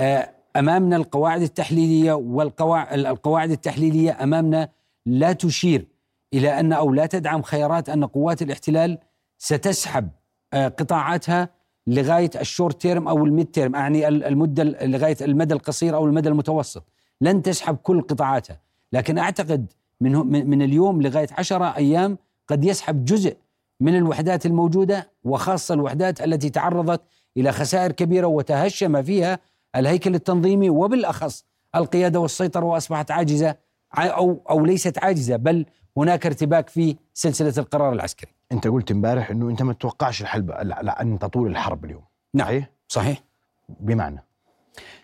آه، 0.00 0.30
أمامنا 0.56 0.96
القواعد 0.96 1.42
التحليلية 1.42 2.12
والقواعد 2.12 2.98
القواعد 2.98 3.50
التحليلية 3.50 4.22
أمامنا 4.22 4.68
لا 5.06 5.32
تشير 5.32 5.86
إلى 6.34 6.60
أن 6.60 6.72
أو 6.72 6.92
لا 6.92 7.06
تدعم 7.06 7.42
خيارات 7.42 7.88
أن 7.88 8.04
قوات 8.04 8.42
الاحتلال 8.42 8.98
ستسحب 9.38 10.08
آه، 10.52 10.68
قطاعاتها 10.68 11.48
لغاية 11.86 12.30
ال 12.40 12.47
short 12.47 12.80
term 12.82 13.08
أو 13.08 13.24
ال 13.24 13.30
mid 13.30 13.46
term 13.46 13.76
ال- 13.76 14.24
المدة 14.24 14.62
ال- 14.62 14.90
لغاية 14.90 15.16
المدى 15.20 15.54
القصير 15.54 15.96
أو 15.96 16.04
المدى 16.06 16.28
المتوسط. 16.28 16.84
لن 17.20 17.42
تسحب 17.42 17.76
كل 17.76 18.00
قطاعاتها. 18.02 18.60
لكن 18.92 19.18
أعتقد 19.18 19.72
من 20.00 20.12
من 20.48 20.62
اليوم 20.62 21.02
لغاية 21.02 21.26
عشرة 21.38 21.76
أيام 21.76 22.18
قد 22.48 22.64
يسحب 22.64 23.04
جزء 23.04 23.36
من 23.80 23.96
الوحدات 23.96 24.46
الموجودة 24.46 25.10
وخاصة 25.24 25.74
الوحدات 25.74 26.20
التي 26.20 26.50
تعرضت 26.50 27.00
إلى 27.36 27.52
خسائر 27.52 27.92
كبيرة 27.92 28.26
وتهشم 28.26 29.02
فيها 29.02 29.38
الهيكل 29.76 30.14
التنظيمي 30.14 30.70
وبالأخص 30.70 31.44
القيادة 31.74 32.20
والسيطرة 32.20 32.64
وأصبحت 32.64 33.10
عاجزة 33.10 33.56
أو 33.98 34.42
أو 34.50 34.64
ليست 34.64 34.98
عاجزة 34.98 35.36
بل 35.36 35.66
هناك 35.96 36.26
ارتباك 36.26 36.68
في 36.68 36.96
سلسلة 37.14 37.54
القرار 37.58 37.92
العسكري. 37.92 38.30
أنت 38.52 38.66
قلت 38.66 38.90
امبارح 38.90 39.30
إنه 39.30 39.50
أنت 39.50 39.62
ما 39.62 39.72
تتوقعش 39.72 40.22
الحرب 40.22 40.50
أن 40.50 41.18
تطول 41.18 41.50
الحرب 41.50 41.84
اليوم 41.84 42.02
نعم. 42.34 42.46
صحيح؟ 42.46 42.70
صحيح؟ 42.88 43.22
بمعنى 43.68 44.24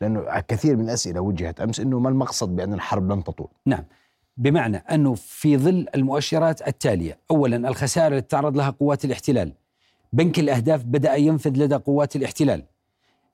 لأنه 0.01 0.40
كثير 0.40 0.77
من 0.77 0.85
الأسئلة 0.85 1.20
وجهت 1.20 1.61
أمس 1.61 1.81
إنه 1.81 1.98
ما 1.98 2.09
المقصد 2.09 2.57
بأن 2.57 2.74
الحرب 2.74 3.12
لن 3.12 3.24
تطول؟ 3.24 3.48
نعم 3.66 3.85
بمعنى 4.37 4.77
أنه 4.77 5.14
في 5.14 5.57
ظل 5.57 5.87
المؤشرات 5.94 6.68
التالية، 6.68 7.18
اولا 7.31 7.68
الخسائر 7.68 8.16
التي 8.16 8.29
تعرض 8.29 8.57
لها 8.57 8.70
قوات 8.70 9.05
الاحتلال. 9.05 9.53
بنك 10.12 10.38
الأهداف 10.38 10.85
بدأ 10.85 11.14
ينفذ 11.14 11.51
لدى 11.51 11.74
قوات 11.74 12.16
الاحتلال. 12.16 12.64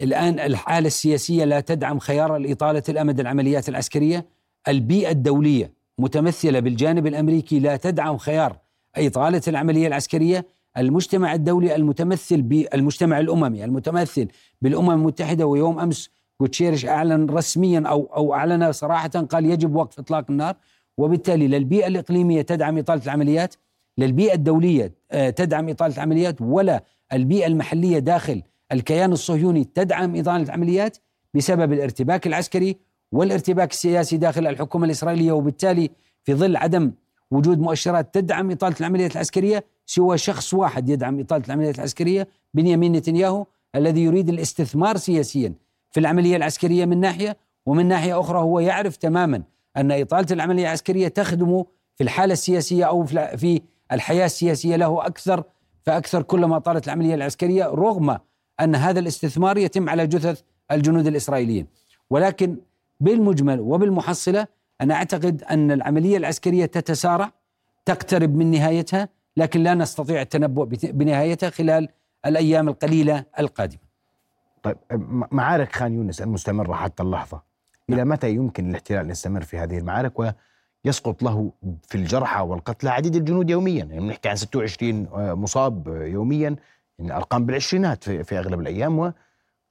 الآن 0.00 0.38
الحالة 0.40 0.86
السياسية 0.86 1.44
لا 1.44 1.60
تدعم 1.60 1.98
خيار 1.98 2.36
الاطاله 2.36 2.82
الأمد 2.88 3.20
العمليات 3.20 3.68
العسكرية، 3.68 4.26
البيئة 4.68 5.10
الدولية 5.10 5.72
متمثلة 5.98 6.60
بالجانب 6.60 7.06
الأمريكي 7.06 7.58
لا 7.58 7.76
تدعم 7.76 8.16
خيار 8.16 8.56
اطاله 8.96 9.42
العملية 9.48 9.86
العسكرية، 9.86 10.46
المجتمع 10.76 11.34
الدولي 11.34 11.76
المتمثل 11.76 12.42
بالمجتمع 12.42 13.20
الأممي 13.20 13.64
المتمثل 13.64 14.28
بالأمم 14.62 14.90
المتحدة 14.90 15.46
ويوم 15.46 15.78
أمس 15.78 16.10
غوتشيرش 16.42 16.86
أعلن 16.86 17.30
رسميا 17.30 17.82
أو 17.86 18.10
أو 18.16 18.34
أعلن 18.34 18.72
صراحة 18.72 19.08
قال 19.08 19.46
يجب 19.46 19.74
وقف 19.74 19.98
إطلاق 19.98 20.24
النار. 20.30 20.56
وبالتالي 20.98 21.48
لا 21.48 21.56
البيئه 21.56 21.86
الإقليمية 21.86 22.42
تدعم 22.42 22.78
إطالة 22.78 23.04
العمليات 23.04 23.54
لا 23.98 24.06
البيئه 24.06 24.34
الدولية 24.34 24.92
آه، 25.10 25.30
تدعم 25.30 25.68
إطالة 25.68 25.94
العمليات 25.94 26.40
ولا 26.40 26.84
البيئة 27.12 27.46
المحلية 27.46 27.98
داخل 27.98 28.42
الكيان 28.72 29.12
الصهيوني 29.12 29.64
تدعم 29.64 30.16
إطالة 30.16 30.42
العمليات 30.42 30.96
بسبب 31.34 31.72
الارتباك 31.72 32.26
العسكري 32.26 32.76
والارتباك 33.14 33.72
السياسي 33.72 34.16
داخل 34.16 34.46
الحكومة 34.46 34.84
الإسرائيلية 34.84 35.32
وبالتالي 35.32 35.90
في 36.24 36.34
ظل 36.34 36.56
عدم 36.56 36.92
وجود 37.30 37.58
مؤشرات 37.58 38.14
تدعم 38.14 38.50
إطالة 38.50 38.76
العمليات 38.80 39.12
العسكرية 39.12 39.64
سوى 39.86 40.18
شخص 40.18 40.54
واحد 40.54 40.88
يدعم 40.88 41.20
إطالة 41.20 41.44
العمليات 41.46 41.78
العسكرية 41.78 42.28
بنيامين 42.54 42.92
نتنياهو 42.92 43.46
الذي 43.76 44.04
يريد 44.04 44.28
الاستثمار 44.28 44.96
سياسيا 44.96 45.54
في 45.90 46.00
العملية 46.00 46.36
العسكرية 46.36 46.84
من 46.84 47.00
ناحية 47.00 47.36
ومن 47.66 47.86
ناحية 47.86 48.20
أخرى 48.20 48.38
هو 48.38 48.60
يعرف 48.60 48.96
تماما 48.96 49.42
أن 49.76 49.92
إطالة 49.92 50.26
العملية 50.30 50.62
العسكرية 50.62 51.08
تخدم 51.08 51.64
في 51.96 52.04
الحالة 52.04 52.32
السياسية 52.32 52.84
أو 52.84 53.04
في 53.04 53.60
الحياة 53.92 54.26
السياسية 54.26 54.76
له 54.76 55.06
أكثر 55.06 55.44
فأكثر 55.82 56.22
كلما 56.22 56.58
طالت 56.58 56.86
العملية 56.86 57.14
العسكرية 57.14 57.64
رغم 57.64 58.18
أن 58.60 58.74
هذا 58.74 59.00
الاستثمار 59.00 59.58
يتم 59.58 59.88
على 59.88 60.06
جثث 60.06 60.40
الجنود 60.72 61.06
الإسرائيليين. 61.06 61.66
ولكن 62.10 62.56
بالمجمل 63.00 63.60
وبالمحصلة 63.60 64.46
أنا 64.80 64.94
أعتقد 64.94 65.42
أن 65.42 65.70
العملية 65.70 66.16
العسكرية 66.16 66.66
تتسارع 66.66 67.32
تقترب 67.84 68.34
من 68.34 68.50
نهايتها 68.50 69.08
لكن 69.36 69.62
لا 69.62 69.74
نستطيع 69.74 70.22
التنبؤ 70.22 70.64
بنهايتها 70.82 71.50
خلال 71.50 71.88
الأيام 72.26 72.68
القليلة 72.68 73.24
القادمة. 73.38 73.78
طيب 74.62 74.76
معارك 75.32 75.76
خان 75.76 75.94
يونس 75.94 76.22
المستمرة 76.22 76.74
حتى 76.74 77.02
اللحظة. 77.02 77.42
إلى 77.90 78.04
متى 78.04 78.30
يمكن 78.30 78.70
الاحتلال 78.70 79.00
أن 79.04 79.10
يستمر 79.10 79.42
في 79.42 79.58
هذه 79.58 79.78
المعارك 79.78 80.12
ويسقط 80.84 81.22
له 81.22 81.52
في 81.82 81.94
الجرحى 81.94 82.40
والقتلى 82.40 82.90
عديد 82.90 83.16
الجنود 83.16 83.50
يوميا؟ 83.50 83.84
يعني 83.84 84.00
بنحكي 84.00 84.28
عن 84.28 84.36
26 84.36 85.08
مصاب 85.14 85.88
يوميا 85.88 86.56
يعني 86.98 87.16
أرقام 87.16 87.46
بالعشرينات 87.46 88.04
في, 88.04 88.24
في 88.24 88.38
أغلب 88.38 88.60
الأيام 88.60 89.12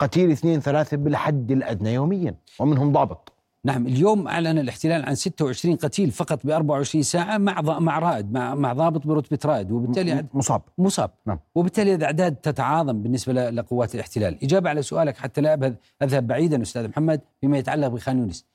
وقتيل 0.03 0.31
اثنين 0.31 0.59
ثلاثة 0.59 0.97
بالحد 0.97 1.51
الأدنى 1.51 1.93
يوميا 1.93 2.35
ومنهم 2.59 2.91
ضابط. 2.91 3.29
نعم 3.65 3.87
اليوم 3.87 4.27
أعلن 4.27 4.57
الاحتلال 4.59 5.05
عن 5.05 5.15
26 5.15 5.75
قتيل 5.75 6.11
فقط 6.11 6.45
ب 6.45 6.49
24 6.49 7.03
ساعة 7.03 7.37
مع 7.37 7.61
مع 7.61 7.99
رائد 7.99 8.31
مع 8.33 8.55
مع 8.55 8.73
ضابط 8.73 9.07
برتبة 9.07 9.39
رائد 9.45 9.71
وبالتالي 9.71 10.25
مصاب. 10.33 10.61
مصاب. 10.77 11.11
نعم. 11.25 11.39
وبالتالي 11.55 11.95
الاعداد 11.95 12.35
تتعاظم 12.35 13.01
بالنسبة 13.01 13.33
ل- 13.33 13.55
لقوات 13.55 13.95
الاحتلال. 13.95 14.43
إجابة 14.43 14.69
على 14.69 14.81
سؤالك 14.81 15.17
حتى 15.17 15.41
لا 15.41 15.55
أبهد- 15.55 16.03
أذهب 16.03 16.27
بعيدا 16.27 16.61
أستاذ 16.61 16.87
محمد 16.87 17.21
فيما 17.41 17.57
يتعلق 17.57 17.87
بخان 17.87 18.17
يونس. 18.19 18.45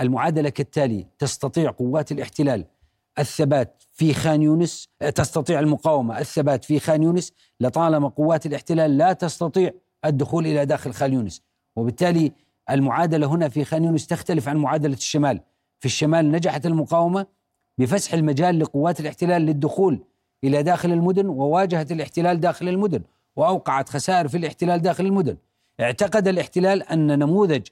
المعادلة 0.00 0.48
كالتالي 0.48 1.06
تستطيع 1.18 1.70
قوات 1.70 2.12
الاحتلال 2.12 2.64
الثبات 3.18 3.82
في 3.92 4.14
خان 4.14 4.42
يونس 4.42 4.88
تستطيع 5.14 5.60
المقاومة 5.60 6.18
الثبات 6.18 6.64
في 6.64 6.78
خان 6.78 7.02
يونس 7.02 7.32
لطالما 7.60 8.08
قوات 8.08 8.46
الاحتلال 8.46 8.98
لا 8.98 9.12
تستطيع 9.12 9.70
الدخول 10.04 10.46
إلى 10.46 10.66
داخل 10.66 10.92
خان 10.92 11.12
يونس. 11.12 11.42
وبالتالي 11.76 12.32
المعادلة 12.70 13.26
هنا 13.26 13.48
في 13.48 13.64
خان 13.64 13.84
يونس 13.84 14.06
تختلف 14.06 14.48
عن 14.48 14.56
معادلة 14.56 14.94
الشمال. 14.94 15.40
في 15.78 15.86
الشمال 15.86 16.30
نجحت 16.30 16.66
المقاومة 16.66 17.26
بفسح 17.78 18.14
المجال 18.14 18.58
لقوات 18.58 19.00
الاحتلال 19.00 19.42
للدخول 19.42 20.04
إلى 20.44 20.62
داخل 20.62 20.92
المدن 20.92 21.26
وواجهت 21.26 21.92
الاحتلال 21.92 22.40
داخل 22.40 22.68
المدن 22.68 23.02
وأوقعت 23.36 23.88
خسائر 23.88 24.28
في 24.28 24.36
الاحتلال 24.36 24.82
داخل 24.82 25.06
المدن. 25.06 25.36
اعتقد 25.80 26.28
الاحتلال 26.28 26.82
أن 26.82 27.18
نموذج 27.18 27.66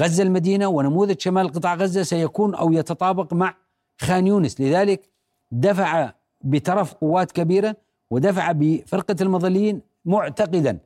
غزة 0.00 0.22
المدينة 0.22 0.66
ونموذج 0.66 1.20
شمال 1.20 1.48
قطاع 1.52 1.74
غزة 1.74 2.02
سيكون 2.02 2.54
أو 2.54 2.72
يتطابق 2.72 3.34
مع 3.34 3.54
خان 4.00 4.26
يونس، 4.26 4.60
لذلك 4.60 5.08
دفع 5.50 6.12
بترف 6.44 6.94
قوات 6.94 7.32
كبيرة 7.32 7.76
ودفع 8.10 8.52
بفرقة 8.52 9.16
المظليين 9.20 9.80
معتقدا. 10.04 10.78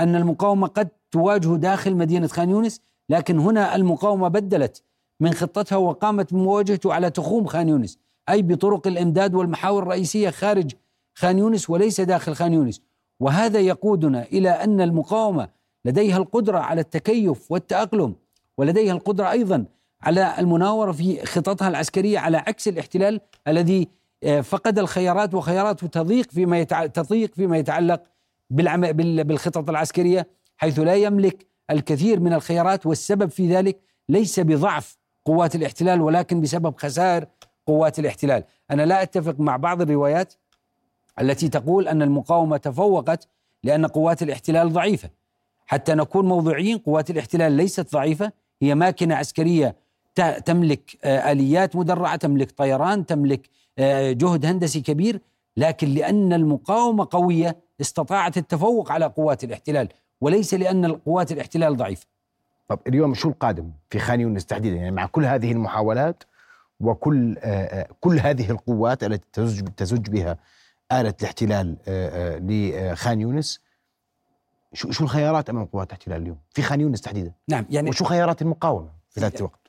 أن 0.00 0.16
المقاومة 0.16 0.66
قد 0.66 0.88
تواجه 1.10 1.56
داخل 1.56 1.94
مدينة 1.94 2.26
خان 2.26 2.50
يونس، 2.50 2.80
لكن 3.08 3.38
هنا 3.38 3.76
المقاومة 3.76 4.28
بدلت 4.28 4.82
من 5.20 5.32
خطتها 5.32 5.76
وقامت 5.76 6.34
بمواجهته 6.34 6.94
على 6.94 7.10
تخوم 7.10 7.46
خان 7.46 7.68
يونس، 7.68 7.98
أي 8.28 8.42
بطرق 8.42 8.86
الإمداد 8.86 9.34
والمحاور 9.34 9.82
الرئيسية 9.82 10.30
خارج 10.30 10.72
خان 11.14 11.38
يونس 11.38 11.70
وليس 11.70 12.00
داخل 12.00 12.34
خان 12.34 12.52
يونس، 12.52 12.80
وهذا 13.20 13.60
يقودنا 13.60 14.22
إلى 14.22 14.50
أن 14.50 14.80
المقاومة 14.80 15.48
لديها 15.84 16.16
القدرة 16.16 16.58
على 16.58 16.80
التكيف 16.80 17.52
والتأقلم 17.52 18.14
ولديها 18.58 18.92
القدرة 18.92 19.30
أيضا 19.30 19.64
على 20.02 20.34
المناورة 20.38 20.92
في 20.92 21.26
خططها 21.26 21.68
العسكرية 21.68 22.18
على 22.18 22.36
عكس 22.36 22.68
الاحتلال 22.68 23.20
الذي 23.48 23.88
آه، 24.24 24.40
فقد 24.40 24.78
الخيارات 24.78 25.34
وخياراته 25.34 25.86
تضيق 25.86 26.30
فيما 26.30 26.58
يتع... 26.58 26.86
تضيق 26.86 27.34
فيما 27.34 27.58
يتعلق. 27.58 28.02
بالخطط 28.50 29.68
العسكرية 29.68 30.28
حيث 30.56 30.78
لا 30.78 30.94
يملك 30.94 31.46
الكثير 31.70 32.20
من 32.20 32.32
الخيارات 32.32 32.86
والسبب 32.86 33.30
في 33.30 33.54
ذلك 33.54 33.80
ليس 34.08 34.40
بضعف 34.40 34.98
قوات 35.24 35.54
الاحتلال 35.54 36.00
ولكن 36.00 36.40
بسبب 36.40 36.74
خسائر 36.76 37.26
قوات 37.66 37.98
الاحتلال. 37.98 38.44
أنا 38.70 38.82
لا 38.82 39.02
أتفق 39.02 39.40
مع 39.40 39.56
بعض 39.56 39.82
الروايات 39.82 40.34
التي 41.20 41.48
تقول 41.48 41.88
أن 41.88 42.02
المقاومة 42.02 42.56
تفوقت 42.56 43.28
لأن 43.64 43.86
قوات 43.86 44.22
الاحتلال 44.22 44.72
ضعيفة. 44.72 45.10
حتى 45.66 45.94
نكون 45.94 46.28
موضوعيين 46.28 46.78
قوات 46.78 47.10
الاحتلال 47.10 47.52
ليست 47.52 47.92
ضعيفة 47.92 48.32
هي 48.62 48.74
ماكنة 48.74 49.14
عسكرية 49.14 49.76
تملك 50.44 50.98
آه، 51.04 51.32
آليات 51.32 51.76
مدرعة 51.76 52.16
تملك 52.16 52.50
طيران 52.50 53.06
تملك 53.06 53.48
آه، 53.78 54.12
جهد 54.12 54.46
هندسي 54.46 54.80
كبير 54.80 55.20
لكن 55.56 55.88
لأن 55.88 56.32
المقاومة 56.32 57.08
قوية 57.10 57.56
استطاعت 57.80 58.36
التفوق 58.36 58.92
على 58.92 59.04
قوات 59.04 59.44
الاحتلال 59.44 59.88
وليس 60.20 60.54
لأن 60.54 60.92
قوات 60.92 61.32
الاحتلال 61.32 61.76
ضعيفة. 61.76 62.06
طب 62.68 62.78
اليوم 62.86 63.14
شو 63.14 63.28
القادم 63.28 63.70
في 63.90 63.98
خان 63.98 64.20
يونس 64.20 64.46
تحديدا؟ 64.46 64.76
يعني 64.76 64.90
مع 64.90 65.06
كل 65.06 65.24
هذه 65.24 65.52
المحاولات 65.52 66.24
وكل 66.80 67.36
آه، 67.38 67.80
آه، 67.80 67.88
كل 68.00 68.18
هذه 68.18 68.50
القوات 68.50 69.04
التي 69.04 69.26
تزج 69.32 69.68
تزج 69.76 70.10
بها 70.10 70.36
آلة 70.92 71.14
الاحتلال 71.20 71.76
آه، 71.88 72.36
آه، 72.36 72.92
لخان 72.92 73.20
يونس 73.20 73.60
شو 74.72 74.90
شو 74.90 75.04
الخيارات 75.04 75.50
أمام 75.50 75.64
قوات 75.64 75.86
الاحتلال 75.86 76.22
اليوم؟ 76.22 76.38
في 76.50 76.62
خان 76.62 76.80
يونس 76.80 77.00
تحديدا. 77.00 77.32
نعم 77.48 77.66
يعني 77.70 77.90
وشو 77.90 78.04
خيارات 78.04 78.42
المقاومة 78.42 78.90
في 79.10 79.20
ذات 79.20 79.36
الوقت؟ 79.36 79.60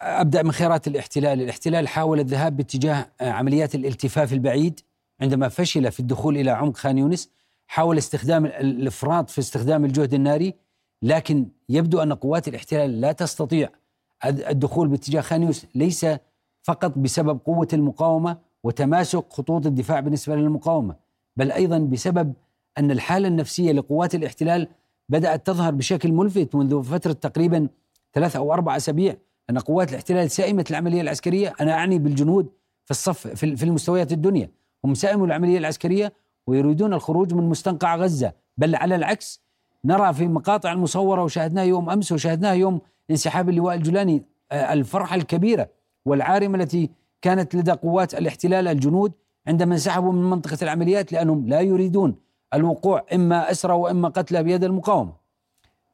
أبدأ 0.00 0.42
من 0.42 0.52
خيارات 0.52 0.86
الاحتلال، 0.86 1.42
الاحتلال 1.42 1.88
حاول 1.88 2.20
الذهاب 2.20 2.56
باتجاه 2.56 3.06
عمليات 3.20 3.74
الالتفاف 3.74 4.32
البعيد 4.32 4.80
عندما 5.20 5.48
فشل 5.48 5.92
في 5.92 6.00
الدخول 6.00 6.36
إلى 6.36 6.50
عمق 6.50 6.76
خان 6.76 6.98
يونس 6.98 7.30
حاول 7.66 7.98
استخدام 7.98 8.46
ال- 8.46 8.52
الإفراط 8.52 9.30
في 9.30 9.38
استخدام 9.38 9.84
الجهد 9.84 10.14
الناري 10.14 10.54
لكن 11.02 11.48
يبدو 11.68 12.02
أن 12.02 12.12
قوات 12.12 12.48
الاحتلال 12.48 13.00
لا 13.00 13.12
تستطيع 13.12 13.68
الد- 14.24 14.40
الدخول 14.40 14.88
باتجاه 14.88 15.20
خان 15.20 15.42
يونس 15.42 15.66
ليس 15.74 16.06
فقط 16.62 16.98
بسبب 16.98 17.40
قوة 17.44 17.68
المقاومة 17.72 18.38
وتماسك 18.64 19.24
خطوط 19.32 19.66
الدفاع 19.66 20.00
بالنسبة 20.00 20.36
للمقاومة 20.36 20.96
بل 21.36 21.52
أيضا 21.52 21.78
بسبب 21.78 22.32
أن 22.78 22.90
الحالة 22.90 23.28
النفسية 23.28 23.72
لقوات 23.72 24.14
الاحتلال 24.14 24.68
بدأت 25.08 25.46
تظهر 25.46 25.74
بشكل 25.74 26.12
ملفت 26.12 26.54
منذ 26.54 26.82
فترة 26.82 27.12
تقريبا 27.12 27.68
ثلاث 28.12 28.36
أو 28.36 28.52
أربع 28.52 28.76
أسابيع. 28.76 29.16
أن 29.50 29.58
قوات 29.58 29.90
الاحتلال 29.90 30.30
سائمت 30.30 30.70
العملية 30.70 31.00
العسكرية 31.00 31.54
أنا 31.60 31.72
أعني 31.72 31.98
بالجنود 31.98 32.48
في 32.84 32.90
الصف 32.90 33.26
في 33.28 33.62
المستويات 33.62 34.12
الدنيا. 34.12 34.50
هم 34.84 34.94
سائموا 34.94 35.26
العملية 35.26 35.58
العسكرية 35.58 36.12
ويريدون 36.46 36.94
الخروج 36.94 37.34
من 37.34 37.48
مستنقع 37.48 37.96
غزة. 37.96 38.32
بل 38.58 38.74
على 38.74 38.94
العكس 38.94 39.42
نرى 39.84 40.12
في 40.12 40.28
مقاطع 40.28 40.72
المصورة 40.72 41.22
وشاهدناها 41.22 41.64
يوم 41.64 41.90
أمس 41.90 42.12
وشاهدناها 42.12 42.52
يوم 42.52 42.80
انسحاب 43.10 43.48
اللواء 43.48 43.74
الجولاني 43.74 44.22
آه، 44.52 44.72
الفرحة 44.72 45.16
الكبيرة 45.16 45.68
والعارمة 46.04 46.58
التي 46.58 46.90
كانت 47.22 47.54
لدى 47.54 47.72
قوات 47.72 48.14
الاحتلال 48.14 48.68
الجنود 48.68 49.12
عندما 49.46 49.74
انسحبوا 49.74 50.12
من 50.12 50.30
منطقة 50.30 50.58
العمليات 50.62 51.12
لأنهم 51.12 51.48
لا 51.48 51.60
يريدون 51.60 52.16
الوقوع 52.54 53.04
إما 53.14 53.50
أسرى 53.50 53.72
وإما 53.72 54.08
قتلى 54.08 54.42
بيد 54.42 54.64
المقاومة. 54.64 55.12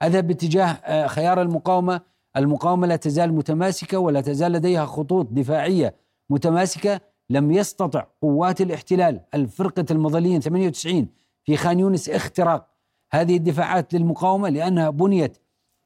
أذهب 0.03 0.27
باتجاه 0.27 0.66
آه، 0.66 1.07
خيار 1.07 1.42
المقاومة، 1.42 2.01
المقاومة 2.37 2.87
لا 2.87 2.97
تزال 2.97 3.33
متماسكة 3.33 3.99
ولا 3.99 4.20
تزال 4.20 4.53
لديها 4.53 4.87
خطوط 4.87 5.27
دفاعية 5.31 5.94
متماسكة. 6.31 7.01
لم 7.30 7.52
يستطع 7.52 8.06
قوات 8.22 8.60
الاحتلال 8.60 9.20
الفرقة 9.34 9.84
المظليين 9.90 10.40
98 10.40 11.08
في 11.44 11.56
خان 11.56 11.80
يونس 11.80 12.08
اختراق 12.08 12.68
هذه 13.12 13.37
الدفاعات 13.37 13.94
للمقاومة 13.94 14.48
لأنها 14.48 14.90
بنيت 14.90 15.38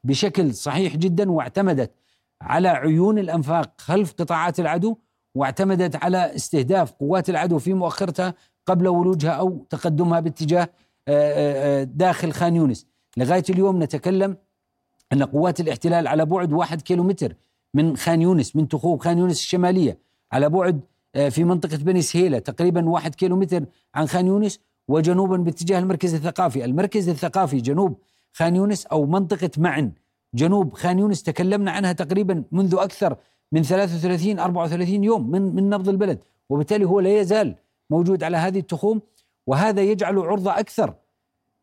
بشكل 0.03 0.53
صحيح 0.53 0.95
جدا 0.95 1.31
واعتمدت 1.31 1.91
على 2.41 2.67
عيون 2.67 3.19
الأنفاق 3.19 3.81
خلف 3.81 4.13
قطاعات 4.13 4.59
العدو 4.59 4.97
واعتمدت 5.35 6.03
على 6.03 6.35
استهداف 6.35 6.91
قوات 6.91 7.29
العدو 7.29 7.59
في 7.59 7.73
مؤخرتها 7.73 8.33
قبل 8.65 8.87
ولوجها 8.87 9.31
أو 9.31 9.65
تقدمها 9.69 10.19
باتجاه 10.19 10.61
آه، 10.61 10.69
آه، 11.07 11.81
آه، 11.81 11.83
داخل 11.83 12.31
خان 12.31 12.55
يونس. 12.55 12.87
لغاية 13.17 13.43
اليوم 13.49 13.83
نتكلم 13.83 14.37
أن 15.13 15.23
قوات 15.23 15.59
الاحتلال 15.59 16.07
على 16.07 16.25
بعد 16.25 16.53
واحد 16.53 16.81
كيلومتر 16.81 17.35
من 17.73 17.97
خان 17.97 18.21
يونس 18.21 18.55
من 18.55 18.67
تخوم 18.67 18.97
خان 18.97 19.17
يونس 19.17 19.39
الشمالية 19.39 19.99
على 20.31 20.49
بعد 20.49 20.81
في 21.29 21.43
منطقة 21.43 21.77
بني 21.77 22.01
سهيلة 22.01 22.39
تقريبا 22.39 22.89
واحد 22.89 23.15
كيلومتر 23.15 23.65
عن 23.95 24.07
خان 24.07 24.27
يونس 24.27 24.59
وجنوبا 24.87 25.37
باتجاه 25.37 25.79
المركز 25.79 26.13
الثقافي، 26.13 26.65
المركز 26.65 27.09
الثقافي 27.09 27.57
جنوب 27.57 27.97
خان 28.33 28.55
يونس 28.55 28.85
أو 28.85 29.05
منطقة 29.05 29.49
معن. 29.57 29.91
جنوب 30.33 30.73
خان 30.73 30.99
يونس 30.99 31.23
تكلمنا 31.23 31.71
عنها 31.71 31.91
تقريبا 31.91 32.43
منذ 32.51 32.75
أكثر 32.75 33.17
من 33.51 33.63
33 33.63 34.39
34 34.39 35.03
يوم 35.03 35.31
من 35.31 35.55
من 35.55 35.69
نبض 35.69 35.89
البلد، 35.89 36.19
وبالتالي 36.49 36.85
هو 36.85 36.99
لا 36.99 37.19
يزال 37.19 37.55
موجود 37.89 38.23
على 38.23 38.37
هذه 38.37 38.59
التخوم 38.59 39.01
وهذا 39.47 39.81
يجعله 39.81 40.25
عرضه 40.25 40.59
أكثر 40.59 40.93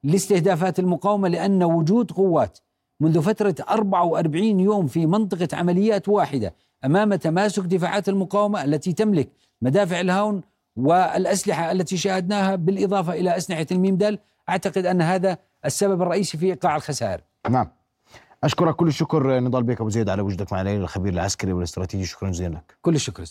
لاستهدافات 0.02 0.78
المقاومة 0.78 1.28
لأن 1.28 1.62
وجود 1.62 2.11
قوات 2.11 2.59
منذ 3.00 3.22
فترة 3.22 3.54
44 3.70 4.61
يوم 4.61 4.87
في 4.87 5.06
منطقة 5.06 5.56
عمليات 5.56 6.09
واحدة 6.09 6.54
أمام 6.84 7.14
تماسك 7.14 7.62
دفاعات 7.62 8.08
المقاومة 8.08 8.64
التي 8.64 8.92
تملك 8.92 9.28
مدافع 9.62 10.00
الهاون 10.00 10.42
والأسلحة 10.76 11.72
التي 11.72 11.96
شاهدناها 11.96 12.54
بالإضافة 12.56 13.12
إلى 13.12 13.36
أسلحة 13.36 13.66
الميم 13.72 13.96
دال 13.96 14.18
أعتقد 14.48 14.86
أن 14.86 15.02
هذا 15.02 15.38
السبب 15.64 16.02
الرئيسي 16.02 16.38
في 16.38 16.46
إيقاع 16.46 16.76
الخسائر. 16.76 17.20
نعم. 17.50 17.68
أشكرك. 18.44 18.76
كل 18.76 18.88
الشكر 18.88 19.40
نضال 19.40 19.62
بيك 19.62 19.80
أبو 19.80 19.90
زيد 19.90 20.08
على 20.08 20.22
وجودك 20.22 20.52
معنا 20.52 20.72
الخبير 20.72 21.12
العسكري 21.12 21.52
والاستراتيجي. 21.52 22.04
شكرا 22.04 22.30
جزيلا 22.30 22.54
لك. 22.54 22.76
كل 22.82 22.94
الشكر. 22.94 23.24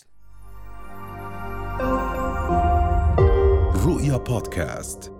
رؤيا 3.85 4.17
بودكاست. 4.17 5.14